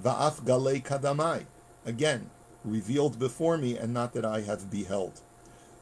Va'af 0.00 0.44
gale 0.44 0.80
kadamai. 0.80 1.46
Again, 1.84 2.30
revealed 2.64 3.18
before 3.18 3.56
me, 3.56 3.76
and 3.76 3.94
not 3.94 4.12
that 4.12 4.24
I 4.24 4.42
have 4.42 4.70
beheld. 4.70 5.20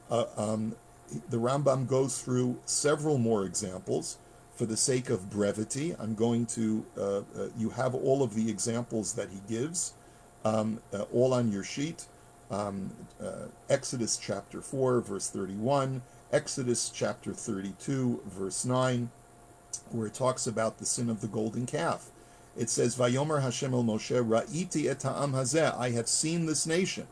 Uh, 0.09 0.25
um, 0.37 0.75
the 1.29 1.37
Rambam 1.37 1.87
goes 1.87 2.21
through 2.21 2.59
several 2.65 3.17
more 3.17 3.45
examples. 3.45 4.17
For 4.55 4.65
the 4.65 4.77
sake 4.77 5.09
of 5.09 5.29
brevity, 5.29 5.95
I'm 5.97 6.15
going 6.15 6.45
to, 6.47 6.85
uh, 6.97 7.01
uh, 7.01 7.21
you 7.57 7.69
have 7.69 7.95
all 7.95 8.21
of 8.21 8.35
the 8.35 8.49
examples 8.49 9.13
that 9.13 9.29
he 9.29 9.39
gives, 9.47 9.93
um, 10.43 10.81
uh, 10.91 11.03
all 11.13 11.33
on 11.33 11.49
your 11.49 11.63
sheet. 11.63 12.05
Um, 12.51 12.91
uh, 13.23 13.45
Exodus 13.69 14.17
chapter 14.17 14.59
4, 14.61 14.99
verse 14.99 15.29
31, 15.29 16.01
Exodus 16.33 16.89
chapter 16.89 17.31
32, 17.31 18.21
verse 18.25 18.65
9, 18.65 19.09
where 19.91 20.07
it 20.07 20.13
talks 20.13 20.45
about 20.45 20.77
the 20.77 20.85
sin 20.85 21.09
of 21.09 21.21
the 21.21 21.27
golden 21.27 21.65
calf. 21.65 22.09
It 22.57 22.69
says, 22.69 22.97
Vayomer 22.97 23.41
Hashem 23.41 23.73
el 23.73 23.83
Moshe, 23.83 24.21
Ra'iti 24.21 24.89
et 24.89 25.03
ha'am 25.03 25.31
hazeh, 25.33 25.77
I 25.77 25.91
have 25.91 26.09
seen 26.09 26.47
this 26.47 26.67
nation, 26.67 27.07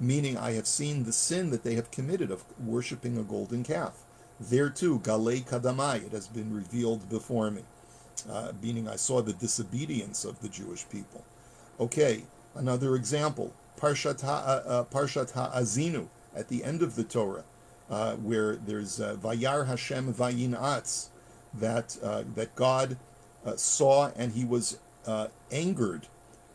meaning 0.00 0.36
I 0.36 0.52
have 0.52 0.66
seen 0.66 1.04
the 1.04 1.12
sin 1.12 1.50
that 1.50 1.62
they 1.62 1.74
have 1.74 1.90
committed 1.90 2.30
of 2.30 2.44
worshipping 2.58 3.16
a 3.16 3.22
golden 3.22 3.62
calf. 3.62 4.02
There 4.40 4.70
too, 4.70 4.98
Galei 5.00 5.44
Kadamai, 5.46 6.06
it 6.06 6.12
has 6.12 6.26
been 6.26 6.54
revealed 6.54 7.08
before 7.08 7.50
me, 7.50 7.62
uh, 8.28 8.52
meaning 8.60 8.88
I 8.88 8.96
saw 8.96 9.22
the 9.22 9.32
disobedience 9.32 10.24
of 10.24 10.40
the 10.40 10.48
Jewish 10.48 10.88
people. 10.88 11.24
Okay, 11.78 12.24
another 12.54 12.96
example, 12.96 13.52
Parshat, 13.78 14.22
ha, 14.22 14.42
uh, 14.44 14.68
uh 14.68 14.84
Parshat 14.84 15.32
Ha'azinu, 15.32 16.08
at 16.34 16.48
the 16.48 16.64
end 16.64 16.82
of 16.82 16.96
the 16.96 17.04
Torah, 17.04 17.44
uh, 17.88 18.14
where 18.16 18.56
there's 18.56 19.00
uh, 19.00 19.16
Vayar 19.20 19.66
Hashem 19.66 20.12
Vayinatz, 20.12 21.08
that, 21.52 21.96
uh, 22.02 22.24
that 22.34 22.54
God 22.56 22.96
uh, 23.44 23.56
saw 23.56 24.10
and 24.16 24.32
he 24.32 24.44
was 24.44 24.78
uh, 25.06 25.28
angered 25.50 26.08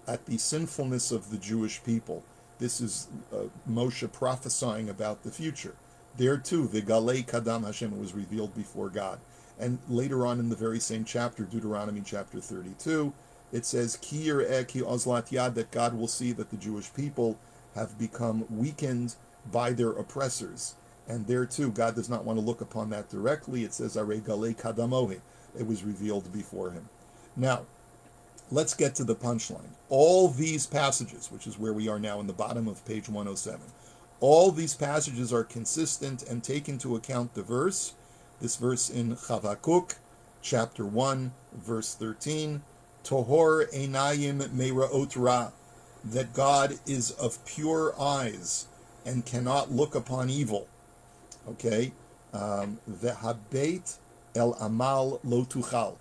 at 0.08 0.26
the 0.26 0.38
sinfulness 0.38 1.12
of 1.12 1.30
the 1.30 1.38
Jewish 1.38 1.84
people. 1.84 2.24
This 2.60 2.82
is 2.82 3.08
uh, 3.34 3.44
Moshe 3.70 4.12
prophesying 4.12 4.90
about 4.90 5.24
the 5.24 5.32
future. 5.32 5.76
There 6.18 6.38
too, 6.38 6.68
the 6.68 6.82
Galei 6.82 7.26
Kadam 7.26 7.66
Hashem 7.66 7.98
was 7.98 8.14
revealed 8.14 8.54
before 8.56 8.90
God. 8.90 9.20
And 9.58 9.80
later 9.90 10.26
on 10.26 10.40
in 10.40 10.50
the 10.50 10.56
very 10.56 10.80
same 10.80 11.06
chapter, 11.06 11.44
Deuteronomy 11.44 12.02
chapter 12.06 12.40
32, 12.40 13.14
it 13.52 13.66
says, 13.66 13.98
Ki 13.98 14.28
Eki 14.28 14.82
ozlat 14.82 15.30
yad, 15.30 15.56
that 15.56 15.72
God 15.72 15.94
will 15.94 16.08
see 16.08 16.32
that 16.34 16.50
the 16.50 16.58
Jewish 16.58 16.94
people 16.94 17.40
have 17.76 17.98
become 17.98 18.46
weakened 18.50 19.16
by 19.52 19.72
their 19.72 19.92
oppressors. 19.92 20.76
And 21.08 21.26
there 21.28 21.46
too, 21.46 21.72
God 21.72 21.96
does 21.96 22.10
not 22.10 22.26
want 22.26 22.38
to 22.40 22.46
look 22.46 22.62
upon 22.62 22.90
that 22.92 23.10
directly. 23.10 23.64
It 23.64 23.74
says, 23.74 23.98
Are 23.98 24.06
Galei 24.06 24.56
Kadamohi. 24.56 25.22
It 25.58 25.66
was 25.66 25.84
revealed 25.84 26.32
before 26.32 26.72
him. 26.72 26.90
Now, 27.36 27.66
let's 28.52 28.74
get 28.74 28.96
to 28.96 29.04
the 29.04 29.16
punchline. 29.16 29.76
All 29.90 30.28
these 30.28 30.66
passages, 30.66 31.32
which 31.32 31.48
is 31.48 31.60
where 31.60 31.74
we 31.74 31.88
are 31.88 32.00
now 32.00 32.20
in 32.20 32.28
the 32.28 32.34
bottom 32.34 32.68
of 32.68 32.86
page 32.86 33.08
107, 33.08 33.60
all 34.20 34.52
these 34.52 34.76
passages 34.76 35.32
are 35.32 35.44
consistent 35.44 36.24
and 36.24 36.44
take 36.44 36.68
into 36.68 36.96
account 36.96 37.34
the 37.34 37.44
verse, 37.44 37.94
this 38.42 38.56
verse 38.56 38.90
in 38.90 39.16
Chavakuk, 39.16 39.96
chapter 40.42 40.86
1, 40.86 41.32
verse 41.54 41.96
13, 41.96 42.62
Tohor 43.04 43.72
Einayim 43.74 44.50
Meiraot 44.50 45.14
Ra, 45.16 45.52
that 46.04 46.34
God 46.34 46.80
is 46.86 47.12
of 47.12 47.44
pure 47.46 47.94
eyes 48.00 48.68
and 49.06 49.26
cannot 49.26 49.72
look 49.72 49.96
upon 49.96 50.30
evil. 50.30 50.68
Okay? 51.48 51.92
Um, 52.34 52.80
Vehabet 52.90 53.98
el 54.36 54.54
amal 54.60 55.20
lo 55.24 55.44
tuchal. 55.44 55.96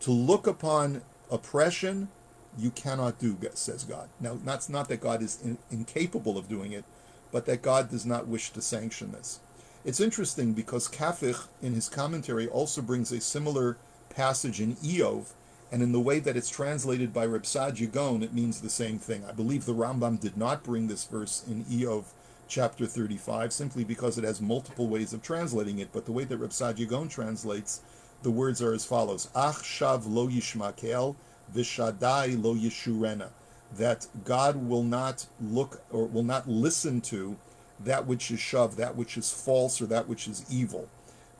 To 0.00 0.10
look 0.10 0.46
upon 0.46 1.02
oppression, 1.30 2.08
you 2.56 2.70
cannot 2.70 3.18
do, 3.18 3.36
says 3.54 3.84
God. 3.84 4.08
Now, 4.20 4.38
that's 4.44 4.68
not 4.68 4.88
that 4.88 5.00
God 5.00 5.22
is 5.22 5.40
in, 5.42 5.58
incapable 5.70 6.38
of 6.38 6.48
doing 6.48 6.72
it, 6.72 6.84
but 7.32 7.46
that 7.46 7.62
God 7.62 7.90
does 7.90 8.06
not 8.06 8.28
wish 8.28 8.50
to 8.50 8.62
sanction 8.62 9.12
this. 9.12 9.40
It's 9.84 10.00
interesting 10.00 10.52
because 10.52 10.88
Kafich, 10.88 11.46
in 11.60 11.74
his 11.74 11.88
commentary, 11.88 12.48
also 12.48 12.80
brings 12.80 13.12
a 13.12 13.20
similar 13.20 13.76
passage 14.08 14.60
in 14.60 14.76
Iyov, 14.76 15.32
and 15.72 15.82
in 15.82 15.92
the 15.92 16.00
way 16.00 16.20
that 16.20 16.36
it's 16.36 16.48
translated 16.48 17.12
by 17.12 17.26
Reb 17.26 17.42
Saadia 17.42 17.90
Gaon, 17.90 18.22
it 18.22 18.32
means 18.32 18.60
the 18.60 18.70
same 18.70 18.98
thing. 18.98 19.24
I 19.28 19.32
believe 19.32 19.64
the 19.64 19.74
Rambam 19.74 20.20
did 20.20 20.36
not 20.36 20.62
bring 20.62 20.86
this 20.86 21.04
verse 21.04 21.44
in 21.48 21.64
Iyov 21.64 22.04
chapter 22.46 22.86
35 22.86 23.52
simply 23.52 23.84
because 23.84 24.16
it 24.16 24.24
has 24.24 24.40
multiple 24.40 24.86
ways 24.86 25.12
of 25.12 25.22
translating 25.22 25.80
it, 25.80 25.88
but 25.92 26.06
the 26.06 26.12
way 26.12 26.24
that 26.24 26.36
Reb 26.36 26.50
Saadia 26.50 26.88
Gaon 26.88 27.08
translates, 27.08 27.80
the 28.24 28.30
words 28.32 28.60
are 28.60 28.72
as 28.72 28.84
follows: 28.84 29.28
Ach 29.36 29.62
shav 29.62 30.02
lo 30.06 30.26
yishmakel, 30.26 31.14
v'shadai 31.54 32.42
lo 32.42 32.56
yishurena 32.56 33.28
that 33.76 34.06
God 34.24 34.68
will 34.68 34.82
not 34.82 35.26
look 35.40 35.82
or 35.90 36.06
will 36.06 36.22
not 36.22 36.48
listen 36.48 37.00
to 37.02 37.36
that 37.80 38.06
which 38.06 38.30
is 38.30 38.40
shoved, 38.40 38.76
that 38.78 38.96
which 38.96 39.16
is 39.16 39.32
false, 39.32 39.80
or 39.80 39.86
that 39.86 40.08
which 40.08 40.28
is 40.28 40.44
evil. 40.50 40.88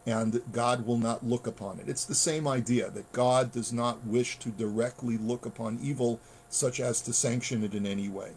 And 0.07 0.43
God 0.53 0.87
will 0.87 0.99
not 0.99 1.25
look 1.25 1.47
upon 1.47 1.79
it. 1.79 1.89
It's 1.89 2.05
the 2.05 2.15
same 2.15 2.47
idea 2.47 2.91
that 2.91 3.13
God 3.13 3.53
does 3.53 3.73
not 3.73 4.05
wish 4.07 4.39
to 4.41 4.51
directly 4.51 5.17
look 5.17 5.47
upon 5.47 5.79
evil 5.83 6.21
such 6.51 6.79
as 6.81 7.01
to 7.03 7.13
sanction 7.13 7.65
it 7.65 7.75
in 7.75 7.87
any 7.87 8.09
way. 8.09 8.33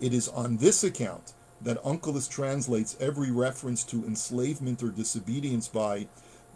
It 0.00 0.14
is 0.14 0.28
on 0.28 0.56
this 0.56 0.82
account 0.82 1.32
that 1.60 1.82
Onkelos 1.84 2.30
translates 2.30 2.96
every 2.98 3.30
reference 3.30 3.84
to 3.84 4.04
enslavement 4.06 4.82
or 4.82 4.88
disobedience 4.88 5.68
by 5.68 6.06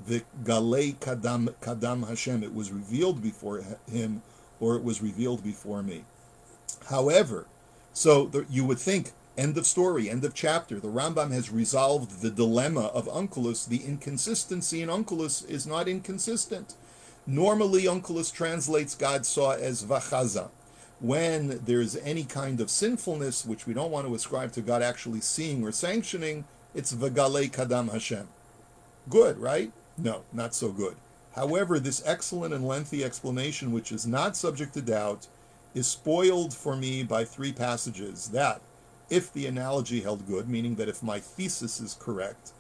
the 0.07 0.23
Galei 0.45 0.97
Kadam, 0.97 1.55
Kadam 1.61 2.09
Hashem. 2.09 2.43
It 2.43 2.55
was 2.55 2.71
revealed 2.71 3.23
before 3.23 3.65
him, 3.91 4.23
or 4.61 4.77
it 4.77 4.85
was 4.85 5.03
revealed 5.03 5.43
before 5.43 5.83
me. 5.83 6.05
However, 6.89 7.47
so 7.93 8.31
you 8.51 8.65
would 8.65 8.79
think, 8.79 9.13
end 9.39 9.57
of 9.57 9.67
story, 9.67 10.09
end 10.09 10.25
of 10.25 10.35
chapter, 10.35 10.79
the 10.79 10.89
Rambam 10.89 11.33
has 11.33 11.51
resolved 11.51 12.21
the 12.21 12.31
dilemma 12.31 12.87
of 12.87 13.07
Onkelos. 13.07 13.67
The 13.69 13.85
inconsistency 13.85 14.83
in 14.83 14.89
Onkelos 14.89 15.49
is 15.49 15.67
not 15.67 15.89
inconsistent. 15.89 16.75
Normally, 17.27 17.85
Onkelos 17.85 18.33
translates 18.33 18.95
God 18.95 19.27
saw 19.27 19.53
as 19.53 19.85
vachaza. 19.85 20.51
When 21.01 21.61
there's 21.65 21.97
any 21.97 22.25
kind 22.25 22.61
of 22.61 22.71
sinfulness, 22.71 23.45
which 23.45 23.67
we 23.67 23.75
don't 23.75 23.91
want 23.91 24.07
to 24.07 24.15
ascribe 24.15 24.53
to 24.53 24.63
God 24.63 24.81
actually 24.81 25.21
seeing 25.21 25.63
or 25.63 25.73
sanctioning, 25.73 26.45
it's 26.75 26.95
vagale 26.95 27.51
kadam 27.51 27.93
Hashem. 27.93 28.29
Good, 29.09 29.39
right? 29.39 29.73
No, 29.99 30.23
not 30.33 30.55
so 30.55 30.71
good. 30.71 30.97
However, 31.35 31.79
this 31.79 32.03
excellent 32.07 32.55
and 32.55 32.67
lengthy 32.67 33.05
explanation, 33.05 33.73
which 33.73 33.93
is 33.93 34.07
not 34.07 34.37
subject 34.37 34.75
to 34.75 34.83
doubt, 34.83 35.27
is 35.75 35.87
spoiled 35.87 36.55
for 36.55 36.77
me 36.77 37.03
by 37.03 37.25
three 37.25 37.53
passages 37.53 38.29
that, 38.29 38.61
if 39.11 39.33
the 39.33 39.47
analogy 39.47 40.01
held 40.01 40.27
good, 40.27 40.49
meaning 40.49 40.77
that 40.77 40.89
if 40.89 41.03
my 41.03 41.21
thesis 41.21 41.81
is 41.81 41.97
correct, 42.01 42.53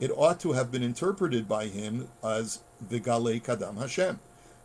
it 0.00 0.10
ought 0.16 0.40
to 0.40 0.52
have 0.52 0.72
been 0.72 0.82
interpreted 0.82 1.46
by 1.46 1.66
him 1.66 2.08
as 2.24 2.60
Vigale 2.82 3.42
Kadam 3.42 3.78
Hashem. 3.78 4.18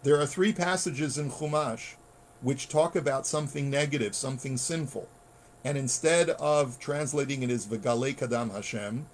There 0.04 0.20
are 0.20 0.26
three 0.26 0.54
passages 0.54 1.18
in 1.18 1.30
Chumash 1.30 1.96
which 2.42 2.70
talk 2.70 2.96
about 2.96 3.28
something 3.28 3.70
negative, 3.70 4.16
something 4.16 4.58
sinful. 4.58 5.08
And 5.64 5.78
instead 5.78 6.30
of 6.32 6.80
translating 6.80 7.44
it 7.44 7.50
as 7.50 7.66
Vigale 7.66 8.16
Kadam 8.16 8.54
Hashem, 8.54 9.08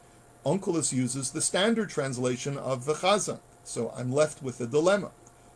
Onkelos 0.45 0.91
uses 0.91 1.32
the 1.32 1.41
standard 1.41 1.89
translation 1.89 2.58
of 2.58 2.84
Vichaza. 2.84 3.39
So 3.63 3.93
I'm 3.95 4.12
left 4.12 4.43
with 4.43 4.60
a 4.60 4.67
dilemma. 4.67 5.12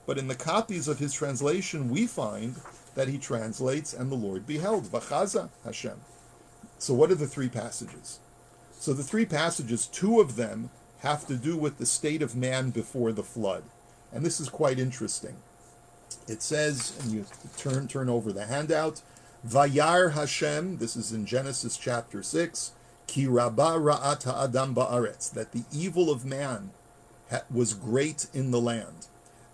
But 0.06 0.18
in 0.18 0.30
the 0.30 0.36
copies 0.36 0.88
of 0.88 1.00
his 1.00 1.14
translation, 1.14 1.90
we 1.90 2.08
find 2.08 2.56
that 2.96 3.10
he 3.10 3.18
translates, 3.18 3.94
and 3.94 4.10
the 4.10 4.16
Lord 4.16 4.48
beheld, 4.48 4.86
Vachaza 4.86 5.50
Hashem. 5.66 6.02
So, 6.80 6.94
what 6.94 7.12
are 7.12 7.16
the 7.16 7.28
three 7.28 7.50
passages? 7.50 8.20
So, 8.72 8.94
the 8.94 9.04
three 9.04 9.26
passages, 9.26 9.86
two 9.86 10.22
of 10.22 10.38
them 10.38 10.70
have 11.00 11.28
to 11.28 11.36
do 11.36 11.58
with 11.58 11.78
the 11.78 11.86
state 11.86 12.22
of 12.22 12.36
man 12.36 12.70
before 12.70 13.12
the 13.12 13.24
flood. 13.24 13.64
And 14.14 14.26
this 14.26 14.40
is 14.40 14.50
quite 14.50 14.80
interesting. 14.80 15.36
It 16.28 16.42
says, 16.42 16.98
and 17.02 17.12
you 17.12 17.26
turn, 17.58 17.88
turn 17.88 18.10
over 18.10 18.32
the 18.32 18.46
handout, 18.46 19.02
Vayar 19.46 20.14
Hashem, 20.14 20.78
this 20.78 20.96
is 20.96 21.12
in 21.12 21.26
Genesis 21.26 21.78
chapter 21.78 22.24
6, 22.24 22.72
Ki 23.08 23.26
rabba 23.26 23.80
ra'at 23.80 24.24
ha'adam 24.24 24.76
ba'aretz, 24.76 25.32
that 25.32 25.54
the 25.54 25.64
evil 25.74 26.12
of 26.12 26.26
man 26.26 26.72
was 27.50 27.74
great 27.74 28.28
in 28.34 28.52
the 28.52 28.62
land. 28.62 29.08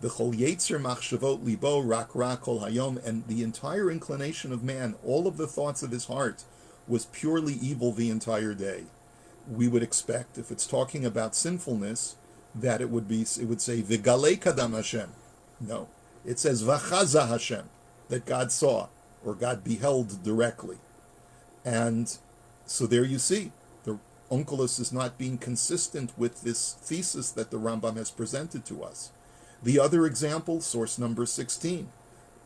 the 0.04 0.10
chol 0.10 0.34
yetzer 0.38 0.80
machshavot 0.80 1.46
libo 1.46 1.80
rak 1.80 2.10
kol 2.10 2.60
hayom, 2.60 3.04
and 3.06 3.26
the 3.28 3.42
entire 3.42 3.90
inclination 3.90 4.52
of 4.52 4.62
man, 4.62 4.96
all 5.02 5.28
of 5.28 5.38
the 5.38 5.48
thoughts 5.48 5.82
of 5.82 5.92
his 5.92 6.06
heart, 6.06 6.44
was 6.90 7.06
purely 7.06 7.54
evil 7.54 7.94
the 7.94 8.10
entire 8.10 8.54
day. 8.54 8.84
We 9.50 9.70
would 9.70 9.82
expect, 9.82 10.38
if 10.38 10.52
it's 10.52 10.68
talking 10.68 11.06
about 11.06 11.36
sinfulness, 11.36 12.18
that 12.54 12.82
it 12.82 12.90
would 12.90 13.08
be 13.08 13.22
it 13.22 13.48
would 13.48 13.62
say 13.62 13.82
vigale 13.82 14.38
kadam 14.38 14.76
Hashem. 14.76 15.10
No, 15.62 15.88
it 16.26 16.38
says 16.38 16.64
vachaza 16.64 17.30
Hashem, 17.30 17.70
that 18.10 18.26
God 18.26 18.52
saw 18.52 18.90
or 19.26 19.34
God 19.34 19.64
beheld 19.64 20.22
directly, 20.22 20.80
and 21.64 22.18
so 22.66 22.86
there 22.86 23.04
you 23.04 23.20
see 23.20 23.52
the 23.84 24.00
Onkelos 24.32 24.80
is 24.80 24.92
not 24.92 25.18
being 25.18 25.38
consistent 25.38 26.12
with 26.18 26.42
this 26.42 26.74
thesis 26.74 27.32
that 27.32 27.52
the 27.52 27.58
Rambam 27.58 27.98
has 27.98 28.12
presented 28.12 28.66
to 28.66 28.84
us. 28.84 29.12
The 29.62 29.80
other 29.80 30.06
example, 30.06 30.62
source 30.62 30.98
number 31.00 31.26
16, 31.26 31.88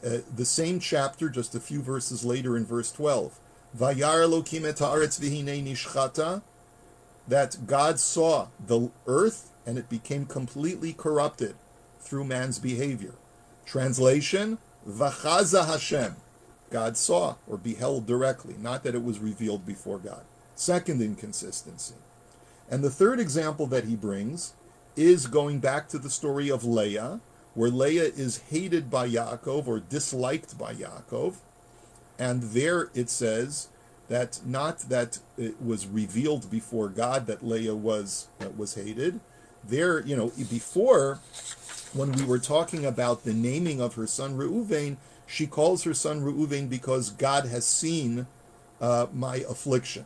uh, 0.05 0.17
the 0.35 0.45
same 0.45 0.79
chapter, 0.79 1.29
just 1.29 1.55
a 1.55 1.59
few 1.59 1.81
verses 1.81 2.23
later 2.23 2.55
in 2.55 2.65
verse 2.65 2.91
12. 2.91 3.39
Vayar 3.75 4.27
Elokim 4.27 4.67
et 4.67 4.75
haaretz 4.75 5.19
v'hinei 5.19 5.63
nishchata, 5.63 6.41
that 7.27 7.65
God 7.65 7.99
saw 7.99 8.47
the 8.65 8.89
earth 9.05 9.51
and 9.65 9.77
it 9.77 9.89
became 9.89 10.25
completely 10.25 10.93
corrupted 10.93 11.55
through 11.99 12.23
man's 12.23 12.59
behavior. 12.59 13.13
Translation, 13.65 14.59
Vachaza 14.87 15.67
Hashem, 15.67 16.15
God 16.69 16.97
saw 16.97 17.35
or 17.47 17.57
beheld 17.57 18.05
directly, 18.05 18.55
not 18.59 18.83
that 18.83 18.95
it 18.95 19.03
was 19.03 19.19
revealed 19.19 19.65
before 19.65 19.99
God. 19.99 20.23
Second 20.55 21.01
inconsistency. 21.01 21.95
And 22.69 22.83
the 22.83 22.89
third 22.89 23.19
example 23.19 23.67
that 23.67 23.85
he 23.85 23.95
brings 23.95 24.53
is 24.95 25.27
going 25.27 25.59
back 25.59 25.87
to 25.89 25.99
the 25.99 26.09
story 26.09 26.49
of 26.49 26.65
Leah, 26.65 27.19
where 27.53 27.69
Leah 27.69 28.03
is 28.03 28.43
hated 28.49 28.89
by 28.89 29.07
Yaakov 29.07 29.67
or 29.67 29.79
disliked 29.79 30.57
by 30.57 30.73
Yaakov. 30.73 31.35
And 32.19 32.41
there 32.43 32.89
it 32.93 33.09
says 33.09 33.69
that 34.09 34.41
not 34.45 34.79
that 34.89 35.19
it 35.37 35.61
was 35.61 35.87
revealed 35.87 36.49
before 36.49 36.89
God 36.89 37.27
that 37.27 37.45
Leah 37.45 37.75
was 37.75 38.27
uh, 38.41 38.49
was 38.49 38.75
hated. 38.75 39.19
There, 39.63 39.99
you 40.05 40.15
know, 40.15 40.31
before 40.49 41.19
when 41.93 42.11
we 42.11 42.23
were 42.23 42.39
talking 42.39 42.85
about 42.85 43.23
the 43.23 43.33
naming 43.33 43.81
of 43.81 43.95
her 43.95 44.07
son 44.07 44.37
Reuven, 44.37 44.97
she 45.27 45.45
calls 45.45 45.83
her 45.83 45.93
son 45.93 46.21
Reuven 46.21 46.69
because 46.69 47.11
God 47.11 47.45
has 47.45 47.67
seen 47.67 48.25
uh, 48.81 49.07
my 49.13 49.37
affliction, 49.49 50.05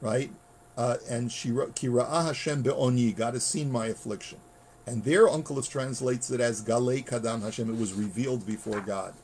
right? 0.00 0.30
Uh, 0.76 0.96
and 1.08 1.30
she 1.30 1.50
Kira'ah 1.50 2.26
Hashem 2.26 2.62
be'oni, 2.62 3.12
God 3.12 3.34
has 3.34 3.44
seen 3.44 3.70
my 3.70 3.86
affliction. 3.86 4.38
And 4.86 5.04
their 5.04 5.28
Onkelos 5.28 5.70
translates 5.70 6.30
it 6.30 6.40
as 6.40 6.64
Galei 6.64 7.06
Kadam 7.06 7.42
Hashem, 7.42 7.72
it 7.72 7.78
was 7.78 7.92
revealed 7.92 8.46
before 8.46 8.80
God. 8.80 9.14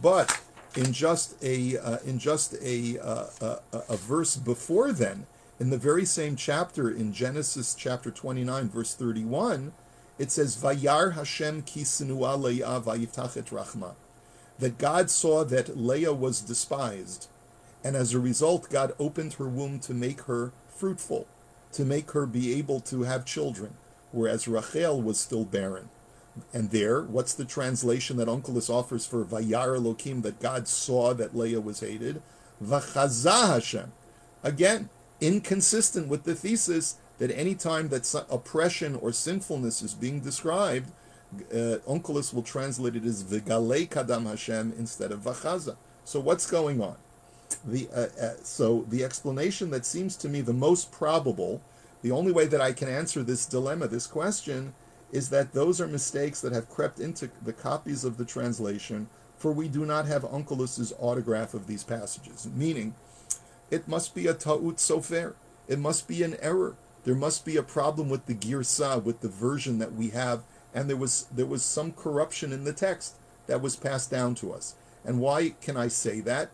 But 0.00 0.40
in 0.76 0.92
just 0.92 1.42
a 1.42 1.76
uh, 1.76 1.98
in 2.06 2.18
just 2.18 2.54
a, 2.62 2.98
uh, 2.98 3.26
a, 3.72 3.78
a 3.90 3.96
verse 3.96 4.36
before 4.36 4.92
then, 4.92 5.26
in 5.60 5.70
the 5.70 5.78
very 5.78 6.04
same 6.04 6.36
chapter 6.36 6.90
in 6.90 7.12
Genesis 7.12 7.74
chapter 7.74 8.10
29 8.10 8.68
verse 8.68 8.94
31, 8.94 9.72
it 10.18 10.30
says 10.30 10.56
Vayar 10.56 11.14
Hashem 11.14 11.62
ki 11.62 11.80
Leah 11.80 12.80
vayiftach 12.80 13.50
rachma, 13.50 13.94
that 14.58 14.78
God 14.78 15.10
saw 15.10 15.44
that 15.44 15.76
Leah 15.76 16.12
was 16.12 16.40
despised, 16.40 17.28
and 17.84 17.96
as 17.96 18.14
a 18.14 18.20
result, 18.20 18.70
God 18.70 18.92
opened 18.98 19.34
her 19.34 19.48
womb 19.48 19.80
to 19.80 19.94
make 19.94 20.22
her 20.22 20.52
fruitful, 20.68 21.26
to 21.72 21.84
make 21.84 22.12
her 22.12 22.26
be 22.26 22.54
able 22.54 22.80
to 22.80 23.02
have 23.02 23.24
children, 23.24 23.74
whereas 24.12 24.46
Rachel 24.46 25.02
was 25.02 25.18
still 25.18 25.44
barren. 25.44 25.88
And 26.52 26.70
there, 26.70 27.02
what's 27.02 27.34
the 27.34 27.44
translation 27.44 28.16
that 28.16 28.28
Onkelos 28.28 28.70
offers 28.70 29.04
for 29.04 29.24
Vayar 29.24 29.78
Elokim, 29.78 30.22
that 30.22 30.40
God 30.40 30.68
saw 30.68 31.12
that 31.14 31.36
Leah 31.36 31.60
was 31.60 31.80
hated? 31.80 32.22
Vachaza 32.62 33.48
Hashem. 33.48 33.92
Again, 34.42 34.88
inconsistent 35.20 36.08
with 36.08 36.24
the 36.24 36.34
thesis 36.34 36.96
that 37.18 37.30
any 37.30 37.54
time 37.54 37.88
that 37.88 38.24
oppression 38.30 38.96
or 38.96 39.12
sinfulness 39.12 39.82
is 39.82 39.94
being 39.94 40.20
described, 40.20 40.90
uh, 41.52 41.78
Onkelos 41.88 42.32
will 42.32 42.42
translate 42.42 42.96
it 42.96 43.04
as 43.04 43.22
Vigale 43.22 43.88
Kadam 43.88 44.26
Hashem 44.26 44.74
instead 44.78 45.12
of 45.12 45.20
Vachaza. 45.20 45.76
So 46.04 46.20
what's 46.20 46.50
going 46.50 46.80
on? 46.80 46.96
The, 47.64 47.88
uh, 47.94 48.22
uh, 48.22 48.34
so 48.42 48.84
the 48.88 49.04
explanation 49.04 49.70
that 49.70 49.86
seems 49.86 50.16
to 50.16 50.28
me 50.28 50.40
the 50.40 50.52
most 50.52 50.90
probable, 50.90 51.60
the 52.02 52.10
only 52.10 52.32
way 52.32 52.46
that 52.46 52.60
I 52.60 52.72
can 52.72 52.88
answer 52.88 53.22
this 53.22 53.46
dilemma, 53.46 53.88
this 53.88 54.06
question, 54.06 54.74
is 55.12 55.28
that 55.28 55.52
those 55.52 55.80
are 55.80 55.86
mistakes 55.86 56.40
that 56.40 56.52
have 56.52 56.70
crept 56.70 56.98
into 56.98 57.30
the 57.44 57.52
copies 57.52 58.04
of 58.04 58.16
the 58.16 58.24
translation, 58.24 59.08
for 59.36 59.52
we 59.52 59.68
do 59.68 59.84
not 59.84 60.06
have 60.06 60.22
Onkelos's 60.22 60.92
autograph 60.98 61.52
of 61.52 61.66
these 61.66 61.84
passages. 61.84 62.48
Meaning, 62.54 62.94
it 63.70 63.86
must 63.86 64.14
be 64.14 64.26
a 64.26 64.34
ta'ut 64.34 64.76
sofer. 64.76 65.34
It 65.68 65.78
must 65.78 66.08
be 66.08 66.22
an 66.22 66.36
error. 66.40 66.76
There 67.04 67.14
must 67.14 67.44
be 67.44 67.56
a 67.56 67.62
problem 67.62 68.08
with 68.08 68.26
the 68.26 68.34
girsa, 68.34 69.02
with 69.02 69.20
the 69.20 69.28
version 69.28 69.78
that 69.78 69.94
we 69.94 70.10
have, 70.10 70.42
and 70.74 70.88
there 70.88 70.96
was 70.96 71.26
there 71.32 71.46
was 71.46 71.64
some 71.64 71.92
corruption 71.92 72.52
in 72.52 72.64
the 72.64 72.72
text 72.72 73.16
that 73.46 73.60
was 73.60 73.76
passed 73.76 74.10
down 74.10 74.34
to 74.36 74.52
us. 74.52 74.74
And 75.04 75.20
why 75.20 75.54
can 75.60 75.76
I 75.76 75.88
say 75.88 76.20
that? 76.20 76.50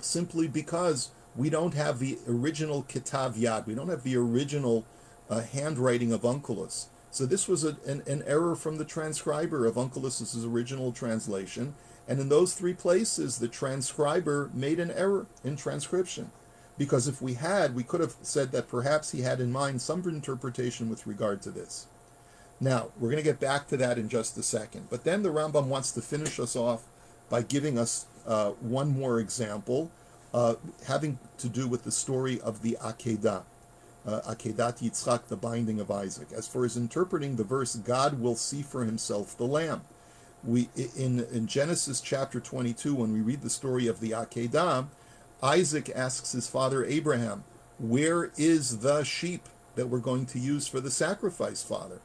Simply 0.00 0.48
because 0.48 1.10
we 1.36 1.50
don't 1.50 1.74
have 1.74 1.98
the 1.98 2.18
original 2.28 2.84
kitav 2.84 3.34
yad. 3.34 3.66
We 3.66 3.74
don't 3.74 3.88
have 3.88 4.04
the 4.04 4.16
original 4.16 4.86
uh, 5.28 5.42
handwriting 5.42 6.12
of 6.12 6.22
Onkelos. 6.22 6.86
So 7.10 7.26
this 7.26 7.48
was 7.48 7.64
a, 7.64 7.76
an, 7.86 8.02
an, 8.06 8.22
error 8.26 8.56
from 8.56 8.76
the 8.76 8.84
transcriber 8.84 9.66
of 9.66 9.74
Onkelos's 9.74 10.44
original 10.44 10.92
translation. 10.92 11.74
And 12.06 12.20
in 12.20 12.28
those 12.28 12.54
three 12.54 12.74
places, 12.74 13.38
the 13.38 13.48
transcriber 13.48 14.50
made 14.52 14.78
an 14.78 14.90
error 14.90 15.26
in 15.42 15.56
transcription. 15.56 16.30
Because 16.76 17.06
if 17.06 17.22
we 17.22 17.34
had, 17.34 17.74
we 17.74 17.84
could 17.84 18.00
have 18.00 18.16
said 18.22 18.50
that 18.52 18.68
perhaps 18.68 19.12
he 19.12 19.22
had 19.22 19.40
in 19.40 19.52
mind 19.52 19.80
some 19.80 20.02
interpretation 20.08 20.90
with 20.90 21.06
regard 21.06 21.40
to 21.42 21.50
this. 21.50 21.86
Now, 22.64 22.88
we're 22.98 23.10
going 23.10 23.22
to 23.22 23.30
get 23.30 23.40
back 23.40 23.68
to 23.68 23.76
that 23.76 23.98
in 23.98 24.08
just 24.08 24.38
a 24.38 24.42
second. 24.42 24.86
But 24.88 25.04
then 25.04 25.22
the 25.22 25.28
Rambam 25.28 25.66
wants 25.66 25.92
to 25.92 26.00
finish 26.00 26.40
us 26.40 26.56
off 26.56 26.84
by 27.28 27.42
giving 27.42 27.78
us 27.78 28.06
uh, 28.26 28.50
one 28.52 28.98
more 28.98 29.20
example 29.20 29.90
uh, 30.32 30.54
having 30.86 31.18
to 31.38 31.48
do 31.48 31.68
with 31.68 31.84
the 31.84 31.92
story 31.92 32.40
of 32.40 32.62
the 32.62 32.76
Akedah 32.80 33.42
uh, 34.06 34.20
Akedat 34.22 34.82
Yitzchak, 34.82 35.28
the 35.28 35.36
binding 35.36 35.78
of 35.78 35.90
Isaac. 35.90 36.28
As 36.34 36.48
for 36.48 36.64
his 36.64 36.76
interpreting 36.76 37.36
the 37.36 37.44
verse, 37.44 37.76
God 37.76 38.20
will 38.20 38.34
see 38.34 38.62
for 38.62 38.84
himself 38.84 39.36
the 39.36 39.44
lamb. 39.44 39.82
We 40.42 40.68
in, 40.74 41.20
in 41.32 41.46
Genesis 41.46 42.00
chapter 42.00 42.40
22, 42.40 42.94
when 42.94 43.12
we 43.12 43.20
read 43.20 43.42
the 43.42 43.50
story 43.50 43.86
of 43.86 44.00
the 44.00 44.10
Akedah, 44.10 44.86
Isaac 45.42 45.90
asks 45.94 46.32
his 46.32 46.48
father 46.48 46.84
Abraham, 46.84 47.44
Where 47.78 48.30
is 48.36 48.80
the 48.80 49.04
sheep 49.04 49.48
that 49.74 49.88
we're 49.88 49.98
going 49.98 50.26
to 50.26 50.38
use 50.38 50.66
for 50.66 50.80
the 50.80 50.90
sacrifice, 50.90 51.62
father? 51.62 52.00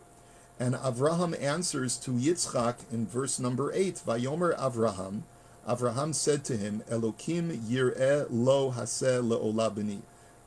And 0.59 0.75
Avraham 0.75 1.41
answers 1.41 1.97
to 1.99 2.11
Yitzchak 2.11 2.91
in 2.91 3.07
verse 3.07 3.39
number 3.39 3.71
8, 3.73 4.01
Vayomer 4.05 4.59
Avraham, 4.59 5.21
Avraham 5.67 6.13
said 6.13 6.43
to 6.45 6.57
him, 6.57 6.83
Elokim 6.89 7.55
yir'eh 7.57 8.27
lo 8.29 8.71
haseh 8.71 9.23
le'olabini. 9.23 10.01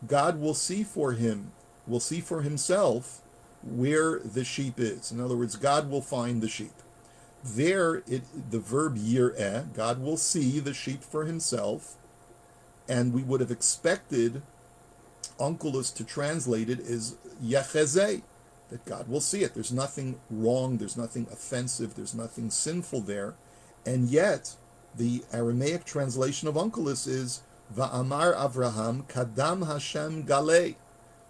God 0.06 0.38
will 0.38 0.54
see 0.54 0.82
for 0.82 1.12
him, 1.12 1.52
will 1.86 2.00
see 2.00 2.20
for 2.20 2.42
himself 2.42 3.22
where 3.62 4.18
the 4.18 4.44
sheep 4.44 4.78
is. 4.78 5.12
In 5.12 5.20
other 5.20 5.36
words, 5.36 5.56
God 5.56 5.88
will 5.88 6.02
find 6.02 6.42
the 6.42 6.48
sheep. 6.48 6.72
There, 7.44 8.02
it, 8.06 8.22
the 8.50 8.58
verb 8.58 8.96
yir'eh, 8.96 9.72
God 9.72 10.02
will 10.02 10.16
see 10.16 10.58
the 10.58 10.74
sheep 10.74 11.02
for 11.02 11.24
himself, 11.24 11.96
and 12.88 13.14
we 13.14 13.22
would 13.22 13.40
have 13.40 13.50
expected 13.50 14.42
Onkelos 15.38 15.94
to 15.94 16.04
translate 16.04 16.68
it 16.68 16.80
as 16.80 17.16
yechezeh, 17.42 18.22
that 18.72 18.86
God 18.86 19.06
will 19.06 19.20
see 19.20 19.44
it. 19.44 19.52
There's 19.52 19.70
nothing 19.70 20.18
wrong, 20.30 20.78
there's 20.78 20.96
nothing 20.96 21.26
offensive, 21.30 21.94
there's 21.94 22.14
nothing 22.14 22.50
sinful 22.50 23.02
there, 23.02 23.34
and 23.84 24.08
yet 24.08 24.56
the 24.96 25.22
Aramaic 25.30 25.84
translation 25.84 26.48
of 26.48 26.54
Onkelos 26.54 27.06
is 27.06 27.42
Va'amar 27.76 28.34
Avraham 28.34 29.06
Kadam 29.08 29.66
Hashem 29.66 30.24
Galei, 30.24 30.76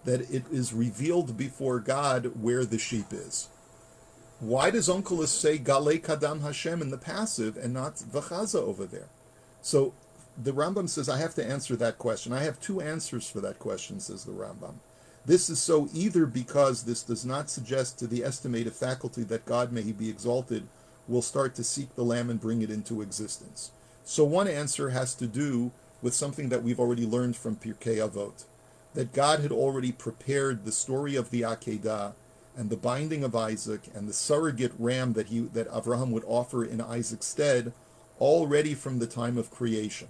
that 0.04 0.20
it 0.30 0.44
is 0.52 0.72
revealed 0.72 1.36
before 1.36 1.80
God 1.80 2.40
where 2.40 2.64
the 2.64 2.78
sheep 2.78 3.12
is. 3.12 3.48
Why 4.38 4.70
does 4.70 4.88
Onkelos 4.88 5.28
say 5.28 5.58
Galei 5.58 6.00
Kadam 6.00 6.42
Hashem 6.42 6.80
in 6.80 6.90
the 6.90 6.98
passive 6.98 7.56
and 7.56 7.74
not 7.74 7.96
Vachaza 7.96 8.60
over 8.60 8.86
there? 8.86 9.08
So 9.60 9.94
the 10.40 10.52
Rambam 10.52 10.88
says, 10.88 11.08
I 11.08 11.18
have 11.18 11.34
to 11.34 11.44
answer 11.44 11.74
that 11.74 11.98
question. 11.98 12.32
I 12.32 12.44
have 12.44 12.60
two 12.60 12.80
answers 12.80 13.28
for 13.28 13.40
that 13.40 13.58
question, 13.58 13.98
says 13.98 14.24
the 14.24 14.32
Rambam. 14.32 14.74
This 15.24 15.48
is 15.48 15.60
so 15.60 15.88
either 15.94 16.26
because 16.26 16.82
this 16.82 17.02
does 17.02 17.24
not 17.24 17.48
suggest 17.48 17.98
to 17.98 18.06
the 18.06 18.24
estimated 18.24 18.72
faculty 18.72 19.22
that 19.24 19.46
God 19.46 19.70
may 19.70 19.82
he 19.82 19.92
be 19.92 20.10
exalted 20.10 20.66
will 21.06 21.22
start 21.22 21.54
to 21.54 21.64
seek 21.64 21.94
the 21.94 22.04
lamb 22.04 22.28
and 22.28 22.40
bring 22.40 22.62
it 22.62 22.70
into 22.70 23.02
existence. 23.02 23.70
So 24.04 24.24
one 24.24 24.48
answer 24.48 24.90
has 24.90 25.14
to 25.16 25.26
do 25.26 25.70
with 26.00 26.14
something 26.14 26.48
that 26.48 26.62
we've 26.62 26.80
already 26.80 27.06
learned 27.06 27.36
from 27.36 27.56
Pirkei 27.56 27.98
Avot, 27.98 28.44
that 28.94 29.12
God 29.12 29.40
had 29.40 29.52
already 29.52 29.92
prepared 29.92 30.64
the 30.64 30.72
story 30.72 31.14
of 31.14 31.30
the 31.30 31.42
Akedah 31.42 32.14
and 32.56 32.68
the 32.68 32.76
binding 32.76 33.22
of 33.22 33.36
Isaac 33.36 33.82
and 33.94 34.08
the 34.08 34.12
surrogate 34.12 34.72
ram 34.78 35.12
that 35.12 35.28
he 35.28 35.40
that 35.40 35.68
Abraham 35.74 36.10
would 36.10 36.24
offer 36.26 36.64
in 36.64 36.80
Isaac's 36.80 37.26
stead 37.26 37.72
already 38.20 38.74
from 38.74 38.98
the 38.98 39.06
time 39.06 39.38
of 39.38 39.50
creation. 39.50 40.08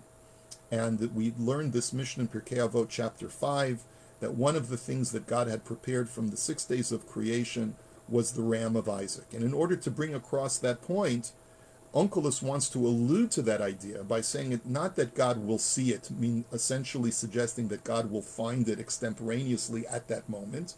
And 0.70 1.14
we 1.14 1.34
learned 1.38 1.72
this 1.74 1.92
mission 1.92 2.22
in 2.22 2.28
Pirkei 2.28 2.66
Avot 2.66 2.88
chapter 2.88 3.28
5 3.28 3.84
that 4.22 4.34
one 4.34 4.56
of 4.56 4.68
the 4.68 4.76
things 4.78 5.10
that 5.10 5.26
God 5.26 5.48
had 5.48 5.64
prepared 5.64 6.08
from 6.08 6.30
the 6.30 6.36
six 6.36 6.64
days 6.64 6.92
of 6.92 7.08
creation 7.08 7.74
was 8.08 8.32
the 8.32 8.42
ram 8.42 8.76
of 8.76 8.88
Isaac. 8.88 9.26
And 9.34 9.42
in 9.42 9.52
order 9.52 9.76
to 9.76 9.90
bring 9.90 10.14
across 10.14 10.58
that 10.58 10.80
point, 10.80 11.32
Onkelos 11.92 12.40
wants 12.40 12.70
to 12.70 12.78
allude 12.78 13.30
to 13.32 13.42
that 13.42 13.60
idea 13.60 14.02
by 14.04 14.20
saying 14.22 14.52
it 14.52 14.64
not 14.64 14.96
that 14.96 15.14
God 15.14 15.44
will 15.44 15.58
see 15.58 15.90
it, 15.90 16.10
mean 16.10 16.44
essentially 16.52 17.10
suggesting 17.10 17.68
that 17.68 17.84
God 17.84 18.10
will 18.10 18.22
find 18.22 18.66
it 18.68 18.78
extemporaneously 18.78 19.86
at 19.88 20.08
that 20.08 20.28
moment, 20.28 20.76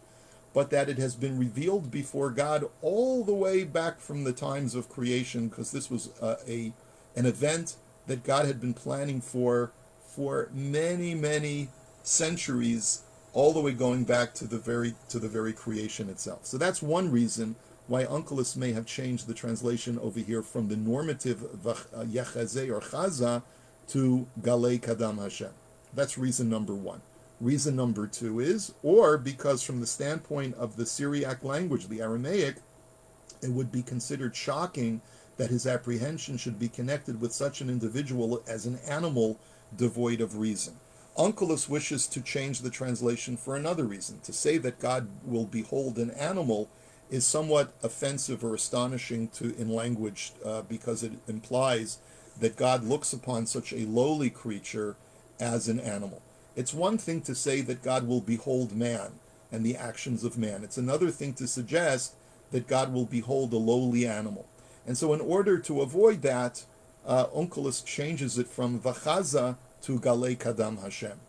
but 0.52 0.70
that 0.70 0.88
it 0.88 0.98
has 0.98 1.14
been 1.14 1.38
revealed 1.38 1.90
before 1.90 2.30
God 2.30 2.64
all 2.80 3.22
the 3.24 3.34
way 3.34 3.62
back 3.62 4.00
from 4.00 4.24
the 4.24 4.32
times 4.32 4.74
of 4.74 4.88
creation, 4.88 5.48
because 5.48 5.70
this 5.70 5.90
was 5.90 6.10
uh, 6.20 6.36
a 6.48 6.72
an 7.14 7.26
event 7.26 7.76
that 8.06 8.24
God 8.24 8.46
had 8.46 8.60
been 8.60 8.74
planning 8.74 9.20
for 9.20 9.70
for 10.04 10.48
many 10.52 11.14
many 11.14 11.68
centuries, 12.02 13.03
all 13.34 13.52
the 13.52 13.60
way 13.60 13.72
going 13.72 14.04
back 14.04 14.32
to 14.32 14.46
the 14.46 14.58
very 14.58 14.94
to 15.10 15.18
the 15.18 15.28
very 15.28 15.52
creation 15.52 16.08
itself. 16.08 16.46
So 16.46 16.56
that's 16.56 16.80
one 16.80 17.10
reason 17.10 17.56
why 17.86 18.04
Onkelos 18.04 18.56
may 18.56 18.72
have 18.72 18.86
changed 18.86 19.26
the 19.26 19.34
translation 19.34 19.98
over 19.98 20.20
here 20.20 20.42
from 20.42 20.68
the 20.68 20.76
normative 20.76 21.44
uh, 21.66 21.74
Yechazeh 22.04 22.70
or 22.70 22.80
Chaza 22.80 23.42
to 23.88 24.26
Galei 24.40 24.80
Kadam 24.80 25.20
Hashem. 25.20 25.50
That's 25.92 26.16
reason 26.16 26.48
number 26.48 26.74
one. 26.74 27.02
Reason 27.40 27.76
number 27.76 28.06
two 28.06 28.40
is, 28.40 28.72
or 28.82 29.18
because 29.18 29.62
from 29.62 29.80
the 29.80 29.86
standpoint 29.86 30.54
of 30.54 30.76
the 30.76 30.86
Syriac 30.86 31.44
language, 31.44 31.88
the 31.88 32.00
Aramaic, 32.00 32.56
it 33.42 33.50
would 33.50 33.70
be 33.70 33.82
considered 33.82 34.34
shocking 34.34 35.02
that 35.36 35.50
his 35.50 35.66
apprehension 35.66 36.36
should 36.36 36.58
be 36.58 36.68
connected 36.68 37.20
with 37.20 37.32
such 37.32 37.60
an 37.60 37.68
individual 37.68 38.42
as 38.48 38.64
an 38.64 38.78
animal 38.88 39.38
devoid 39.76 40.20
of 40.20 40.38
reason. 40.38 40.74
Onkelos 41.16 41.68
wishes 41.68 42.06
to 42.08 42.20
change 42.20 42.60
the 42.60 42.70
translation 42.70 43.36
for 43.36 43.54
another 43.54 43.84
reason, 43.84 44.18
to 44.20 44.32
say 44.32 44.58
that 44.58 44.80
God 44.80 45.08
will 45.24 45.44
behold 45.44 45.96
an 45.98 46.10
animal 46.10 46.68
is 47.10 47.26
somewhat 47.26 47.72
offensive 47.82 48.42
or 48.44 48.54
astonishing 48.54 49.28
to 49.28 49.54
in 49.56 49.68
language 49.68 50.32
uh, 50.44 50.62
because 50.62 51.02
it 51.02 51.12
implies 51.28 51.98
that 52.40 52.56
God 52.56 52.82
looks 52.82 53.12
upon 53.12 53.46
such 53.46 53.72
a 53.72 53.86
lowly 53.86 54.30
creature 54.30 54.96
as 55.38 55.68
an 55.68 55.78
animal. 55.78 56.22
It's 56.56 56.74
one 56.74 56.98
thing 56.98 57.20
to 57.22 57.34
say 57.34 57.60
that 57.60 57.82
God 57.82 58.08
will 58.08 58.20
behold 58.20 58.74
man 58.74 59.12
and 59.52 59.64
the 59.64 59.76
actions 59.76 60.24
of 60.24 60.38
man. 60.38 60.64
It's 60.64 60.78
another 60.78 61.10
thing 61.10 61.34
to 61.34 61.46
suggest 61.46 62.14
that 62.50 62.66
God 62.66 62.92
will 62.92 63.06
behold 63.06 63.52
a 63.52 63.56
lowly 63.56 64.06
animal. 64.06 64.46
And 64.86 64.98
so, 64.98 65.12
in 65.12 65.20
order 65.20 65.58
to 65.58 65.80
avoid 65.80 66.22
that, 66.22 66.64
uh, 67.06 67.26
changes 67.84 68.38
it 68.38 68.48
from 68.48 68.80
Vachaza 68.80 69.56
to 69.84 70.00
Galei 70.00 70.36
Kadam 70.36 70.80
Hashem. 70.80 71.20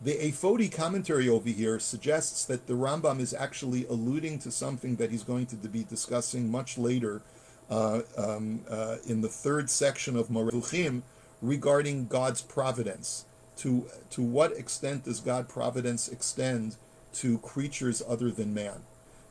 The 0.00 0.14
Ephodi 0.14 0.70
commentary 0.70 1.28
over 1.28 1.48
here 1.48 1.80
suggests 1.80 2.44
that 2.44 2.68
the 2.68 2.74
Rambam 2.74 3.18
is 3.18 3.34
actually 3.34 3.86
alluding 3.86 4.38
to 4.40 4.52
something 4.52 4.96
that 4.96 5.10
he's 5.10 5.24
going 5.24 5.46
to 5.46 5.56
be 5.56 5.82
discussing 5.82 6.48
much 6.48 6.78
later 6.78 7.22
uh, 7.68 8.02
um, 8.16 8.60
uh, 8.70 8.98
in 9.04 9.20
the 9.20 9.28
third 9.28 9.68
section 9.68 10.16
of 10.16 10.30
Moreh 10.30 10.52
Nevuchim 10.52 11.02
regarding 11.42 12.06
God's 12.06 12.40
providence. 12.40 13.24
To, 13.58 13.86
to 14.10 14.22
what 14.22 14.52
extent 14.52 15.04
does 15.04 15.18
God 15.18 15.48
providence 15.48 16.06
extend 16.06 16.76
to 17.14 17.38
creatures 17.38 18.00
other 18.06 18.30
than 18.30 18.54
man? 18.54 18.82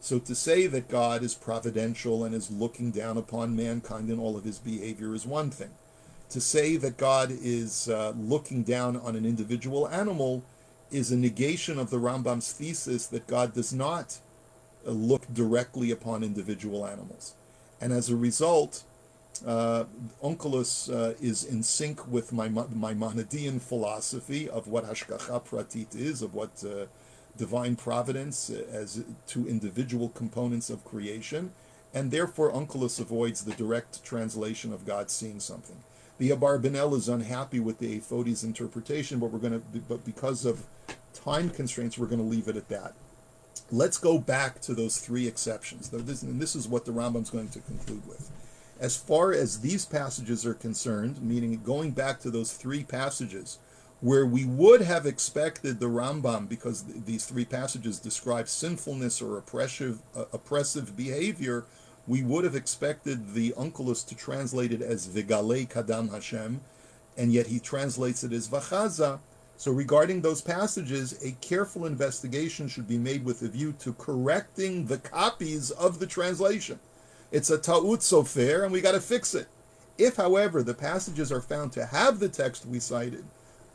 So 0.01 0.19
to 0.19 0.35
say 0.35 0.67
that 0.67 0.89
God 0.89 1.23
is 1.23 1.35
providential 1.35 2.25
and 2.25 2.35
is 2.35 2.51
looking 2.51 2.91
down 2.91 3.17
upon 3.17 3.55
mankind 3.55 4.09
in 4.09 4.19
all 4.19 4.35
of 4.35 4.43
his 4.43 4.59
behavior 4.59 5.13
is 5.13 5.25
one 5.25 5.51
thing. 5.51 5.71
To 6.33 6.41
say 6.41 6.77
that 6.77 6.97
God 6.97 7.29
is 7.29 7.87
uh, 7.87 8.13
looking 8.17 8.63
down 8.63 8.97
on 8.97 9.15
an 9.15 9.23
individual 9.23 9.87
animal 9.87 10.43
is 10.89 11.11
a 11.11 11.15
negation 11.15 11.77
of 11.77 11.91
the 11.91 11.97
Rambam's 11.97 12.51
thesis 12.51 13.05
that 13.05 13.27
God 13.27 13.53
does 13.53 13.71
not 13.71 14.17
uh, 14.83 14.89
look 14.89 15.31
directly 15.31 15.91
upon 15.91 16.23
individual 16.23 16.87
animals. 16.87 17.35
And 17.79 17.93
as 17.93 18.09
a 18.09 18.15
result, 18.15 18.83
uh, 19.45 19.83
Onkelos 20.23 20.91
uh, 20.91 21.13
is 21.21 21.43
in 21.43 21.61
sync 21.61 22.07
with 22.07 22.33
my 22.33 22.49
Maimonidean 22.49 23.61
philosophy 23.61 24.49
of 24.49 24.67
what 24.67 24.85
Hashgacha 24.85 25.45
Pratit 25.45 25.95
is, 25.95 26.23
of 26.23 26.33
what 26.33 26.63
uh, 26.65 26.87
divine 27.37 27.75
providence 27.75 28.49
uh, 28.49 28.63
as 28.71 29.03
to 29.27 29.47
individual 29.47 30.09
components 30.09 30.71
of 30.71 30.83
creation, 30.83 31.51
and 31.93 32.09
therefore 32.09 32.51
Onkelos 32.51 32.99
avoids 32.99 33.43
the 33.43 33.53
direct 33.53 34.03
translation 34.03 34.73
of 34.73 34.83
God 34.83 35.11
seeing 35.11 35.39
something. 35.39 35.77
The 36.23 36.29
Abarbanel 36.29 36.95
is 36.95 37.09
unhappy 37.09 37.59
with 37.59 37.79
the 37.79 37.97
Ephodi's 37.97 38.45
interpretation, 38.45 39.19
but 39.19 39.29
we're 39.29 39.39
going 39.39 39.59
to, 39.59 39.79
but 39.89 40.05
because 40.05 40.45
of 40.45 40.63
time 41.13 41.49
constraints, 41.49 41.97
we're 41.97 42.07
going 42.07 42.21
to 42.21 42.25
leave 42.25 42.47
it 42.47 42.55
at 42.55 42.69
that. 42.69 42.93
Let's 43.69 43.97
go 43.97 44.17
back 44.19 44.61
to 44.61 44.73
those 44.73 44.99
three 44.99 45.27
exceptions. 45.27 45.91
And 45.91 46.41
this 46.41 46.55
is 46.55 46.65
what 46.65 46.85
the 46.85 46.93
Rambam 46.93 47.23
is 47.23 47.29
going 47.29 47.49
to 47.49 47.59
conclude 47.59 48.07
with. 48.07 48.31
As 48.79 48.95
far 48.95 49.33
as 49.33 49.59
these 49.59 49.83
passages 49.83 50.45
are 50.45 50.53
concerned, 50.53 51.21
meaning 51.21 51.59
going 51.61 51.91
back 51.91 52.21
to 52.21 52.31
those 52.31 52.53
three 52.53 52.85
passages, 52.85 53.59
where 53.99 54.25
we 54.25 54.45
would 54.45 54.79
have 54.79 55.05
expected 55.05 55.81
the 55.81 55.87
Rambam, 55.87 56.47
because 56.47 56.83
th- 56.83 57.03
these 57.05 57.25
three 57.25 57.43
passages 57.43 57.99
describe 57.99 58.47
sinfulness 58.47 59.21
or 59.21 59.37
oppressive, 59.37 59.99
uh, 60.15 60.23
oppressive 60.31 60.95
behavior, 60.95 61.65
we 62.07 62.23
would 62.23 62.43
have 62.43 62.55
expected 62.55 63.33
the 63.33 63.51
Onkelos 63.51 64.05
to 64.07 64.15
translate 64.15 64.71
it 64.71 64.81
as 64.81 65.07
Vigale 65.07 65.67
Kadam 65.67 66.11
Hashem, 66.11 66.61
and 67.17 67.31
yet 67.31 67.47
he 67.47 67.59
translates 67.59 68.23
it 68.23 68.33
as 68.33 68.47
Vachaza, 68.47 69.19
so, 69.55 69.71
regarding 69.71 70.21
those 70.21 70.41
passages, 70.41 71.23
a 71.23 71.31
careful 71.39 71.85
investigation 71.85 72.67
should 72.67 72.87
be 72.87 72.97
made 72.97 73.23
with 73.23 73.41
a 73.43 73.47
view 73.47 73.73
to 73.79 73.93
correcting 73.93 74.87
the 74.87 74.97
copies 74.97 75.71
of 75.71 75.99
the 75.99 76.07
translation. 76.07 76.79
It's 77.31 77.49
a 77.49 77.57
ta'ut 77.57 77.99
sofer, 77.99 78.63
and 78.63 78.71
we 78.71 78.81
got 78.81 78.91
to 78.93 78.99
fix 78.99 79.33
it. 79.33 79.47
If, 79.97 80.15
however, 80.17 80.63
the 80.63 80.73
passages 80.73 81.31
are 81.31 81.41
found 81.41 81.71
to 81.73 81.85
have 81.85 82.19
the 82.19 82.29
text 82.29 82.65
we 82.65 82.79
cited, 82.79 83.25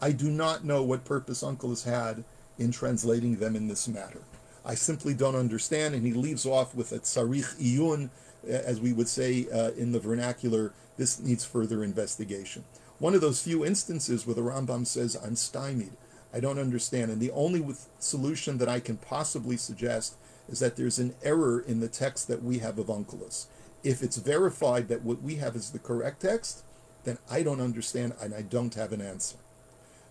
I 0.00 0.12
do 0.12 0.30
not 0.30 0.64
know 0.64 0.82
what 0.82 1.04
purpose 1.04 1.42
Onkelos 1.42 1.84
had 1.84 2.24
in 2.58 2.72
translating 2.72 3.36
them 3.36 3.56
in 3.56 3.68
this 3.68 3.88
matter. 3.88 4.20
I 4.64 4.74
simply 4.74 5.14
don't 5.14 5.36
understand, 5.36 5.94
and 5.94 6.06
he 6.06 6.12
leaves 6.12 6.44
off 6.44 6.74
with 6.74 6.92
a 6.92 6.98
tsarich 6.98 7.56
iyun, 7.60 8.10
as 8.46 8.80
we 8.80 8.92
would 8.92 9.08
say 9.08 9.46
uh, 9.52 9.70
in 9.72 9.92
the 9.92 10.00
vernacular. 10.00 10.72
This 10.96 11.20
needs 11.20 11.44
further 11.44 11.84
investigation 11.84 12.64
one 12.98 13.14
of 13.14 13.20
those 13.20 13.42
few 13.42 13.64
instances 13.64 14.26
where 14.26 14.34
the 14.34 14.42
Rambam 14.42 14.86
says, 14.86 15.16
I'm 15.24 15.36
stymied. 15.36 15.92
I 16.32 16.40
don't 16.40 16.58
understand. 16.58 17.10
And 17.10 17.20
the 17.20 17.30
only 17.30 17.64
solution 17.98 18.58
that 18.58 18.68
I 18.68 18.80
can 18.80 18.96
possibly 18.96 19.56
suggest 19.56 20.16
is 20.48 20.58
that 20.60 20.76
there's 20.76 20.98
an 20.98 21.14
error 21.22 21.60
in 21.60 21.80
the 21.80 21.88
text 21.88 22.28
that 22.28 22.42
we 22.42 22.58
have 22.58 22.78
of 22.78 22.86
Onkelos. 22.86 23.46
If 23.84 24.02
it's 24.02 24.16
verified 24.16 24.88
that 24.88 25.02
what 25.02 25.22
we 25.22 25.36
have 25.36 25.54
is 25.54 25.70
the 25.70 25.78
correct 25.78 26.22
text, 26.22 26.64
then 27.04 27.18
I 27.30 27.42
don't 27.42 27.60
understand 27.60 28.14
and 28.20 28.34
I 28.34 28.42
don't 28.42 28.74
have 28.74 28.92
an 28.92 29.00
answer. 29.00 29.36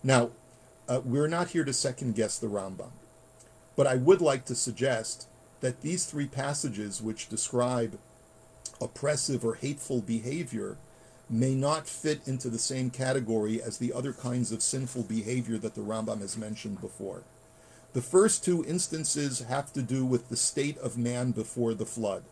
Now, 0.02 0.30
uh, 0.88 1.02
we're 1.04 1.28
not 1.28 1.48
here 1.48 1.64
to 1.64 1.72
second 1.72 2.14
guess 2.14 2.38
the 2.38 2.46
Rambam, 2.46 2.92
but 3.78 3.86
I 3.86 3.94
would 3.94 4.20
like 4.20 4.44
to 4.46 4.56
suggest 4.56 5.28
that 5.60 5.82
these 5.82 6.04
three 6.04 6.26
passages 6.26 7.00
which 7.00 7.28
describe 7.28 7.96
oppressive 8.80 9.44
or 9.44 9.54
hateful 9.54 10.00
behavior 10.00 10.78
may 11.30 11.54
not 11.54 11.86
fit 11.86 12.26
into 12.26 12.48
the 12.50 12.58
same 12.58 12.90
category 12.90 13.62
as 13.62 13.78
the 13.78 13.92
other 13.92 14.12
kinds 14.12 14.50
of 14.50 14.62
sinful 14.62 15.04
behavior 15.04 15.58
that 15.58 15.76
the 15.76 15.80
Rambam 15.80 16.20
has 16.22 16.36
mentioned 16.36 16.80
before. 16.80 17.22
The 17.92 18.02
first 18.02 18.44
two 18.44 18.64
instances 18.64 19.42
have 19.42 19.72
to 19.74 19.82
do 19.82 20.04
with 20.04 20.28
the 20.28 20.36
state 20.36 20.78
of 20.78 20.98
man 20.98 21.30
before 21.30 21.72
the 21.72 21.86
flood. 21.86 22.24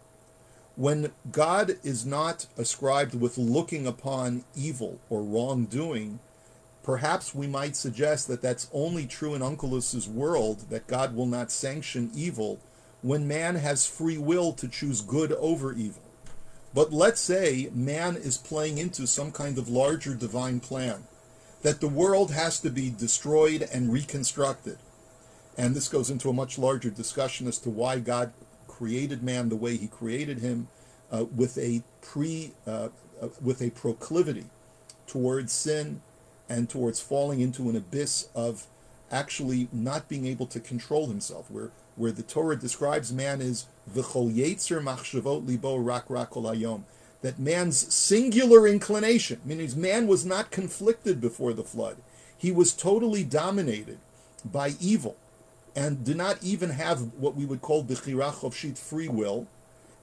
When 0.74 1.12
God 1.30 1.76
is 1.84 2.04
not 2.04 2.46
ascribed 2.58 3.14
with 3.14 3.38
looking 3.38 3.86
upon 3.86 4.42
evil 4.56 4.98
or 5.08 5.22
wrongdoing, 5.22 6.18
perhaps 6.86 7.34
we 7.34 7.48
might 7.48 7.74
suggest 7.74 8.28
that 8.28 8.40
that's 8.40 8.70
only 8.72 9.06
true 9.06 9.34
in 9.34 9.42
Onkelos's 9.42 10.08
world, 10.08 10.70
that 10.70 10.86
God 10.86 11.16
will 11.16 11.26
not 11.26 11.50
sanction 11.50 12.12
evil 12.14 12.60
when 13.02 13.26
man 13.26 13.56
has 13.56 13.86
free 13.86 14.16
will 14.16 14.52
to 14.52 14.68
choose 14.68 15.00
good 15.00 15.32
over 15.32 15.72
evil. 15.72 16.02
But 16.72 16.92
let's 16.92 17.20
say 17.20 17.70
man 17.74 18.14
is 18.14 18.38
playing 18.38 18.78
into 18.78 19.04
some 19.08 19.32
kind 19.32 19.58
of 19.58 19.68
larger 19.68 20.14
divine 20.14 20.60
plan, 20.60 21.08
that 21.62 21.80
the 21.80 21.88
world 21.88 22.30
has 22.30 22.60
to 22.60 22.70
be 22.70 22.88
destroyed 22.88 23.68
and 23.72 23.92
reconstructed. 23.92 24.78
And 25.58 25.74
this 25.74 25.88
goes 25.88 26.08
into 26.08 26.30
a 26.30 26.34
much 26.34 26.56
larger 26.56 26.90
discussion 26.90 27.48
as 27.48 27.58
to 27.60 27.70
why 27.70 27.98
God 27.98 28.32
created 28.68 29.24
man 29.24 29.48
the 29.48 29.56
way 29.56 29.76
he 29.76 29.88
created 29.88 30.38
him 30.38 30.68
uh, 31.10 31.24
with 31.24 31.58
a 31.58 31.82
pre 32.00 32.52
uh, 32.64 32.90
uh, 33.20 33.28
with 33.42 33.60
a 33.60 33.70
proclivity 33.70 34.44
towards 35.06 35.52
sin 35.52 36.02
and 36.48 36.68
towards 36.68 37.00
falling 37.00 37.40
into 37.40 37.68
an 37.68 37.76
abyss 37.76 38.28
of 38.34 38.66
actually 39.10 39.68
not 39.72 40.08
being 40.08 40.26
able 40.26 40.46
to 40.46 40.60
control 40.60 41.06
himself 41.06 41.50
where 41.50 41.70
where 41.96 42.12
the 42.12 42.22
Torah 42.22 42.56
describes 42.56 43.12
man 43.12 43.40
as 43.40 43.66
v'chol 43.90 44.34
yetzer 44.34 44.82
machshavot 44.82 45.46
libo 45.46 45.76
rak 45.76 46.04
rak 46.08 46.34
that 47.22 47.38
man's 47.38 47.92
singular 47.92 48.68
inclination, 48.68 49.40
meaning 49.44 49.70
man 49.80 50.06
was 50.06 50.24
not 50.24 50.50
conflicted 50.50 51.20
before 51.20 51.52
the 51.52 51.64
flood. 51.64 51.96
He 52.36 52.52
was 52.52 52.72
totally 52.72 53.24
dominated 53.24 53.98
by 54.44 54.74
evil 54.78 55.16
and 55.74 56.04
did 56.04 56.16
not 56.16 56.42
even 56.42 56.70
have 56.70 57.14
what 57.14 57.34
we 57.34 57.44
would 57.44 57.62
call 57.62 57.82
bechira 57.82 58.32
chofshit 58.32 58.78
free 58.78 59.08
will. 59.08 59.48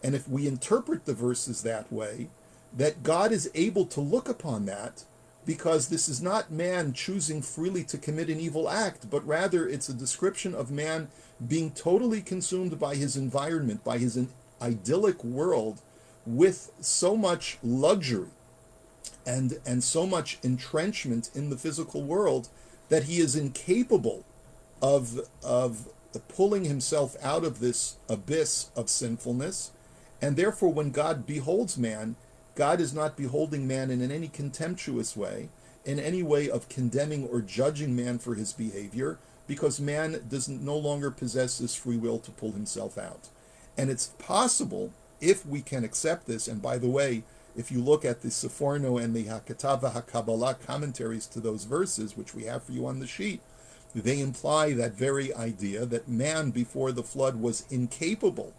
And 0.04 0.16
if 0.16 0.28
we 0.28 0.48
interpret 0.48 1.06
the 1.06 1.14
verses 1.14 1.64
that 1.64 1.92
way, 1.94 2.30
that 2.76 3.04
God 3.04 3.32
is 3.32 3.50
able 3.54 3.86
to 3.86 4.02
look 4.02 4.28
upon 4.28 4.66
that 4.66 5.06
because 5.46 5.88
this 5.88 6.08
is 6.08 6.22
not 6.22 6.52
man 6.52 6.94
choosing 6.94 7.42
freely 7.42 7.84
to 7.84 7.98
commit 7.98 8.30
an 8.30 8.40
evil 8.40 8.70
act, 8.70 9.10
but 9.10 9.26
rather 9.26 9.68
it's 9.68 9.90
a 9.90 9.94
description 9.94 10.56
of 10.56 10.72
man 10.72 11.10
being 11.46 11.72
totally 11.72 12.22
consumed 12.22 12.80
by 12.80 12.96
his 12.96 13.18
environment, 13.18 13.84
by 13.84 13.98
his 13.98 14.18
idyllic 14.62 15.24
world 15.24 15.82
with 16.26 16.72
so 16.80 17.18
much 17.18 17.58
luxury 17.62 18.30
and, 19.26 19.60
and 19.66 19.84
so 19.84 20.06
much 20.06 20.38
entrenchment 20.44 21.30
in 21.36 21.50
the 21.50 21.58
physical 21.58 22.04
world 22.04 22.50
that 22.90 23.04
he 23.04 23.20
is 23.20 23.36
incapable 23.36 24.26
of, 24.82 25.20
of 25.44 25.88
pulling 26.28 26.66
himself 26.66 27.16
out 27.22 27.44
of 27.44 27.60
this 27.60 27.98
abyss 28.08 28.70
of 28.76 28.90
sinfulness. 28.90 29.72
And 30.22 30.38
therefore, 30.38 30.72
when 30.72 30.92
God 30.92 31.26
beholds 31.26 31.78
man, 31.78 32.16
God 32.56 32.80
is 32.80 32.94
not 32.94 33.18
beholding 33.18 33.68
man 33.68 33.90
in 33.90 34.12
any 34.12 34.28
contemptuous 34.28 35.18
way, 35.18 35.50
in 35.86 36.00
any 36.00 36.24
way 36.24 36.50
of 36.50 36.70
condemning 36.70 37.28
or 37.28 37.42
judging 37.42 37.96
man 37.96 38.20
for 38.20 38.36
his 38.36 38.54
behavior, 38.54 39.18
because 39.48 39.80
man 39.80 40.24
doesn't 40.30 40.64
no 40.64 40.78
longer 40.78 41.12
possess 41.12 41.58
this 41.58 41.76
free 41.76 41.98
will 41.98 42.20
to 42.20 42.32
pull 42.32 42.52
himself 42.52 42.98
out. 42.98 43.30
And 43.78 43.90
it's 43.90 44.08
possible, 44.20 44.92
if 45.20 45.46
we 45.46 45.62
can 45.62 45.84
accept 45.84 46.28
this, 46.28 46.48
and 46.48 46.62
by 46.62 46.78
the 46.78 46.90
way, 46.90 47.24
if 47.56 47.72
you 47.72 47.82
look 47.82 48.06
at 48.06 48.22
the 48.22 48.32
Sephorno 48.32 48.98
and 48.98 49.16
the 49.16 49.26
HaKetav 49.26 49.82
VehaKabbalah 49.82 50.66
commentaries 50.66 51.28
to 51.28 51.40
those 51.40 51.66
verses, 51.66 52.18
which 52.18 52.34
we 52.34 52.44
have 52.44 52.64
for 52.64 52.72
you 52.72 52.86
on 52.88 53.00
the 53.00 53.08
sheet, 53.08 53.42
they 53.94 54.20
imply 54.20 54.74
that 54.74 54.94
very 54.94 55.34
idea 55.36 55.86
that 55.86 56.08
man 56.08 56.50
before 56.50 56.92
the 56.92 57.04
flood 57.04 57.40
was 57.40 57.66
incapable 57.70 58.54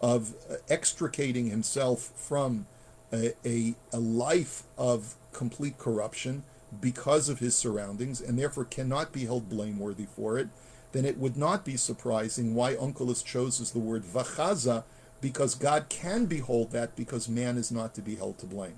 of 0.00 0.34
uh, 0.50 0.56
extricating 0.68 1.46
himself 1.46 2.12
from 2.14 2.66
a, 3.14 3.34
a, 3.44 3.74
a 3.92 3.98
life 3.98 4.64
of 4.76 5.14
complete 5.32 5.78
corruption 5.78 6.42
because 6.80 7.28
of 7.28 7.38
his 7.38 7.54
surroundings 7.54 8.20
and 8.20 8.38
therefore 8.38 8.64
cannot 8.64 9.12
be 9.12 9.24
held 9.24 9.48
blameworthy 9.48 10.06
for 10.06 10.38
it, 10.38 10.48
then 10.92 11.04
it 11.04 11.18
would 11.18 11.36
not 11.36 11.64
be 11.64 11.76
surprising 11.76 12.54
why 12.54 12.74
Onkelos 12.74 13.24
chooses 13.24 13.70
the 13.70 13.78
word 13.78 14.02
vachaza 14.04 14.84
because 15.20 15.54
God 15.54 15.88
can 15.88 16.26
behold 16.26 16.72
that 16.72 16.96
because 16.96 17.28
man 17.28 17.56
is 17.56 17.72
not 17.72 17.94
to 17.94 18.02
be 18.02 18.16
held 18.16 18.38
to 18.38 18.46
blame. 18.46 18.76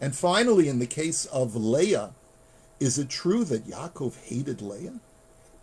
And 0.00 0.14
finally, 0.14 0.68
in 0.68 0.78
the 0.78 0.86
case 0.86 1.24
of 1.26 1.56
Leah, 1.56 2.12
is 2.78 2.98
it 2.98 3.08
true 3.08 3.44
that 3.44 3.66
Yaakov 3.66 4.16
hated 4.26 4.62
Leah? 4.62 5.00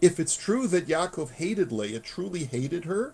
If 0.01 0.19
it's 0.19 0.36
true 0.36 0.67
that 0.67 0.88
Yaakov 0.88 1.31
hated 1.31 1.71
Leah, 1.71 2.01
truly 2.01 2.43
hated 2.43 2.86
her, 2.86 3.13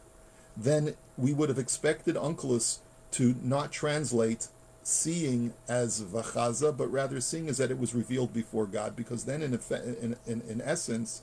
then 0.58 0.96
we 1.18 1.34
would 1.34 1.50
have 1.50 1.60
expected 1.60 2.16
Onkelos 2.16 2.80
to 3.12 3.36
not 3.44 3.72
translate 3.72 4.48
seeing 4.84 5.54
as 5.68 6.02
vachaza, 6.02 6.76
but 6.76 6.92
rather 6.92 7.22
seeing 7.22 7.48
as 7.50 7.58
that 7.58 7.72
it 7.72 7.80
was 7.80 7.94
revealed 7.94 8.34
before 8.34 8.66
God, 8.66 8.96
because 8.96 9.26
then 9.26 9.42
in, 9.42 9.54
effect, 9.54 9.86
in, 9.86 10.16
in, 10.26 10.42
in 10.42 10.62
essence, 10.62 11.22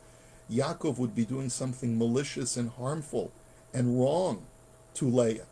Yaakov 0.50 0.98
would 0.98 1.14
be 1.14 1.24
doing 1.24 1.50
something 1.50 1.98
malicious 1.98 2.56
and 2.56 2.70
harmful 2.70 3.32
and 3.74 4.00
wrong 4.00 4.46
to 4.94 5.06
Leah. 5.06 5.46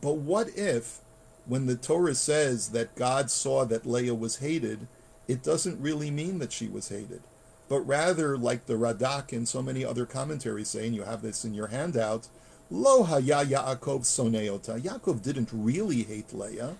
But 0.00 0.16
what 0.16 0.48
if, 0.56 1.00
when 1.46 1.66
the 1.66 1.76
Torah 1.76 2.14
says 2.14 2.70
that 2.70 2.96
God 2.96 3.30
saw 3.30 3.64
that 3.64 3.86
Leah 3.86 4.14
was 4.14 4.38
hated, 4.38 4.88
it 5.28 5.42
doesn't 5.42 5.80
really 5.80 6.10
mean 6.10 6.38
that 6.40 6.52
she 6.52 6.68
was 6.68 6.88
hated, 6.88 7.22
but 7.68 7.80
rather, 7.80 8.36
like 8.36 8.66
the 8.66 8.74
Radak 8.74 9.32
and 9.32 9.48
so 9.48 9.62
many 9.62 9.84
other 9.84 10.06
commentaries 10.06 10.68
say, 10.68 10.86
and 10.86 10.94
you 10.94 11.02
have 11.02 11.22
this 11.22 11.44
in 11.44 11.54
your 11.54 11.68
handout, 11.68 12.28
Lo 12.70 13.04
haya 13.04 13.44
Yaakov 13.44 14.02
soneota. 14.02 14.80
Yaakov 14.80 15.22
didn't 15.22 15.50
really 15.52 16.02
hate 16.02 16.32
Leah, 16.32 16.76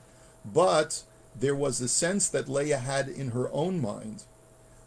but 0.52 1.02
there 1.34 1.54
was 1.54 1.80
a 1.80 1.88
sense 1.88 2.28
that 2.28 2.48
Leah 2.48 2.78
had 2.78 3.08
in 3.08 3.30
her 3.32 3.50
own 3.52 3.80
mind 3.80 4.24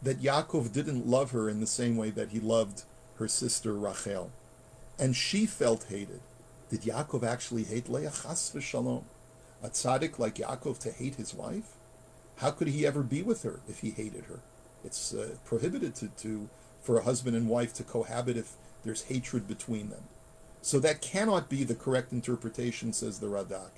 that 0.01 0.21
Yaakov 0.21 0.71
didn't 0.71 1.07
love 1.07 1.31
her 1.31 1.49
in 1.49 1.59
the 1.59 1.67
same 1.67 1.97
way 1.97 2.09
that 2.09 2.29
he 2.29 2.39
loved 2.39 2.83
her 3.17 3.27
sister 3.27 3.73
Rachel. 3.73 4.31
And 4.97 5.15
she 5.15 5.45
felt 5.45 5.85
hated. 5.89 6.21
Did 6.69 6.81
Yaakov 6.81 7.23
actually 7.23 7.63
hate 7.65 7.89
Leah? 7.89 8.11
Chas 8.11 8.51
v'shalom. 8.55 9.03
A 9.61 9.69
tzaddik 9.69 10.17
like 10.17 10.35
Yaakov 10.35 10.79
to 10.79 10.91
hate 10.91 11.15
his 11.15 11.33
wife? 11.33 11.75
How 12.37 12.51
could 12.51 12.69
he 12.69 12.85
ever 12.85 13.03
be 13.03 13.21
with 13.21 13.43
her 13.43 13.59
if 13.67 13.79
he 13.79 13.91
hated 13.91 14.25
her? 14.25 14.39
It's 14.83 15.13
uh, 15.13 15.35
prohibited 15.43 15.95
to, 15.95 16.07
to, 16.07 16.49
for 16.81 16.97
a 16.97 17.03
husband 17.03 17.35
and 17.35 17.49
wife 17.49 17.73
to 17.73 17.83
cohabit 17.83 18.37
if 18.37 18.53
there's 18.85 19.03
hatred 19.03 19.47
between 19.47 19.89
them. 19.89 20.03
So 20.61 20.79
that 20.79 21.01
cannot 21.01 21.49
be 21.49 21.65
the 21.65 21.75
correct 21.75 22.13
interpretation, 22.13 22.93
says 22.93 23.19
the 23.19 23.27
Radak. 23.27 23.71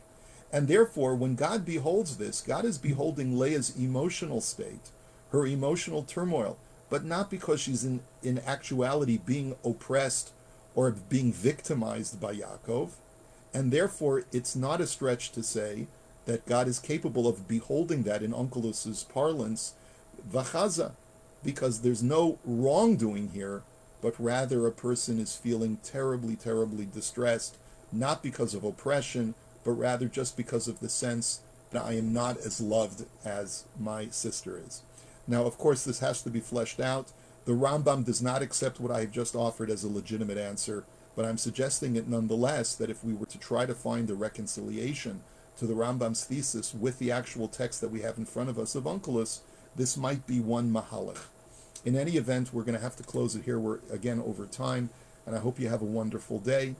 And 0.54 0.68
therefore, 0.68 1.16
when 1.16 1.36
God 1.36 1.66
beholds 1.66 2.18
this, 2.18 2.42
God 2.42 2.66
is 2.66 2.78
beholding 2.78 3.40
Leah's 3.40 3.76
emotional 3.78 4.42
state, 4.42 4.90
her 5.32 5.46
emotional 5.46 6.04
turmoil, 6.04 6.58
but 6.90 7.06
not 7.06 7.30
because 7.30 7.62
she's 7.62 7.86
in, 7.86 8.02
in 8.22 8.40
actuality 8.40 9.18
being 9.18 9.56
oppressed 9.64 10.32
or 10.76 10.92
being 10.92 11.32
victimized 11.32 12.20
by 12.20 12.36
Yaakov. 12.36 12.92
And 13.54 13.72
therefore, 13.72 14.24
it's 14.32 14.56
not 14.56 14.82
a 14.82 14.88
stretch 14.88 15.32
to 15.32 15.44
say 15.44 15.88
that 16.26 16.46
God 16.46 16.68
is 16.68 16.80
capable 16.80 17.28
of 17.28 17.48
beholding 17.48 18.04
that 18.04 18.22
in 18.22 18.32
Onkelos's 18.32 19.04
parlance, 19.04 19.74
vachaza, 20.30 20.92
because 21.44 21.82
there's 21.82 22.04
no 22.04 22.38
wrongdoing 22.46 23.30
here, 23.34 23.64
but 24.02 24.14
rather 24.20 24.68
a 24.68 24.72
person 24.72 25.20
is 25.20 25.36
feeling 25.36 25.78
terribly, 25.84 26.36
terribly 26.36 26.86
distressed, 26.86 27.58
not 27.92 28.22
because 28.22 28.54
of 28.54 28.64
oppression, 28.64 29.34
but 29.64 29.72
rather 29.72 30.08
just 30.08 30.38
because 30.38 30.68
of 30.68 30.80
the 30.80 30.90
sense 30.90 31.42
that 31.72 31.84
I 31.84 31.94
am 31.94 32.14
not 32.14 32.38
as 32.38 32.62
loved 32.62 33.06
as 33.24 33.66
my 33.80 34.10
sister 34.10 34.62
is. 34.66 34.82
Now, 35.28 35.46
of 35.46 35.58
course, 35.58 35.84
this 35.84 36.00
has 36.00 36.22
to 36.24 36.30
be 36.30 36.40
fleshed 36.40 36.80
out. 36.80 37.12
The 37.46 37.54
Rambam 37.54 38.06
does 38.06 38.22
not 38.22 38.42
accept 38.42 38.80
what 38.80 38.92
I 38.92 39.02
have 39.02 39.12
just 39.12 39.36
offered 39.36 39.70
as 39.70 39.84
a 39.84 39.90
legitimate 39.90 40.38
answer, 40.38 40.84
but 41.16 41.26
I'm 41.26 41.38
suggesting 41.38 41.96
it 41.96 42.08
nonetheless 42.08 42.76
that 42.76 42.90
if 42.90 43.04
we 43.04 43.14
were 43.14 43.26
to 43.28 43.40
try 43.40 43.66
to 43.66 43.74
find 43.74 44.10
a 44.10 44.16
reconciliation 44.16 45.22
to 45.58 45.66
the 45.66 45.74
Rambam's 45.74 46.24
thesis 46.26 46.74
with 46.74 47.00
the 47.00 47.12
actual 47.12 47.48
text 47.48 47.82
that 47.82 47.92
we 47.92 48.02
have 48.02 48.18
in 48.18 48.26
front 48.26 48.50
of 48.50 48.60
us 48.60 48.76
of 48.76 48.84
Onkelos, 48.84 49.40
this 49.76 49.98
might 49.98 50.28
be 50.28 50.40
one 50.40 50.72
mahalach. 50.72 51.26
In 51.84 51.96
any 51.96 52.18
event, 52.18 52.54
we're 52.54 52.64
going 52.64 52.78
to 52.78 52.84
have 52.84 52.96
to 52.98 53.04
close 53.04 53.36
it 53.36 53.46
here. 53.46 53.60
We're 53.60 53.80
again 53.92 54.22
over 54.26 54.46
time, 54.46 54.90
and 55.26 55.36
I 55.36 55.40
hope 55.40 55.60
you 55.60 55.70
have 55.70 55.82
a 55.82 55.86
wonderful 55.86 56.40
day, 56.40 56.76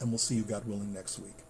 and 0.00 0.10
we'll 0.10 0.18
see 0.18 0.36
you, 0.36 0.42
God 0.42 0.66
willing, 0.66 0.94
next 0.94 1.18
week. 1.18 1.43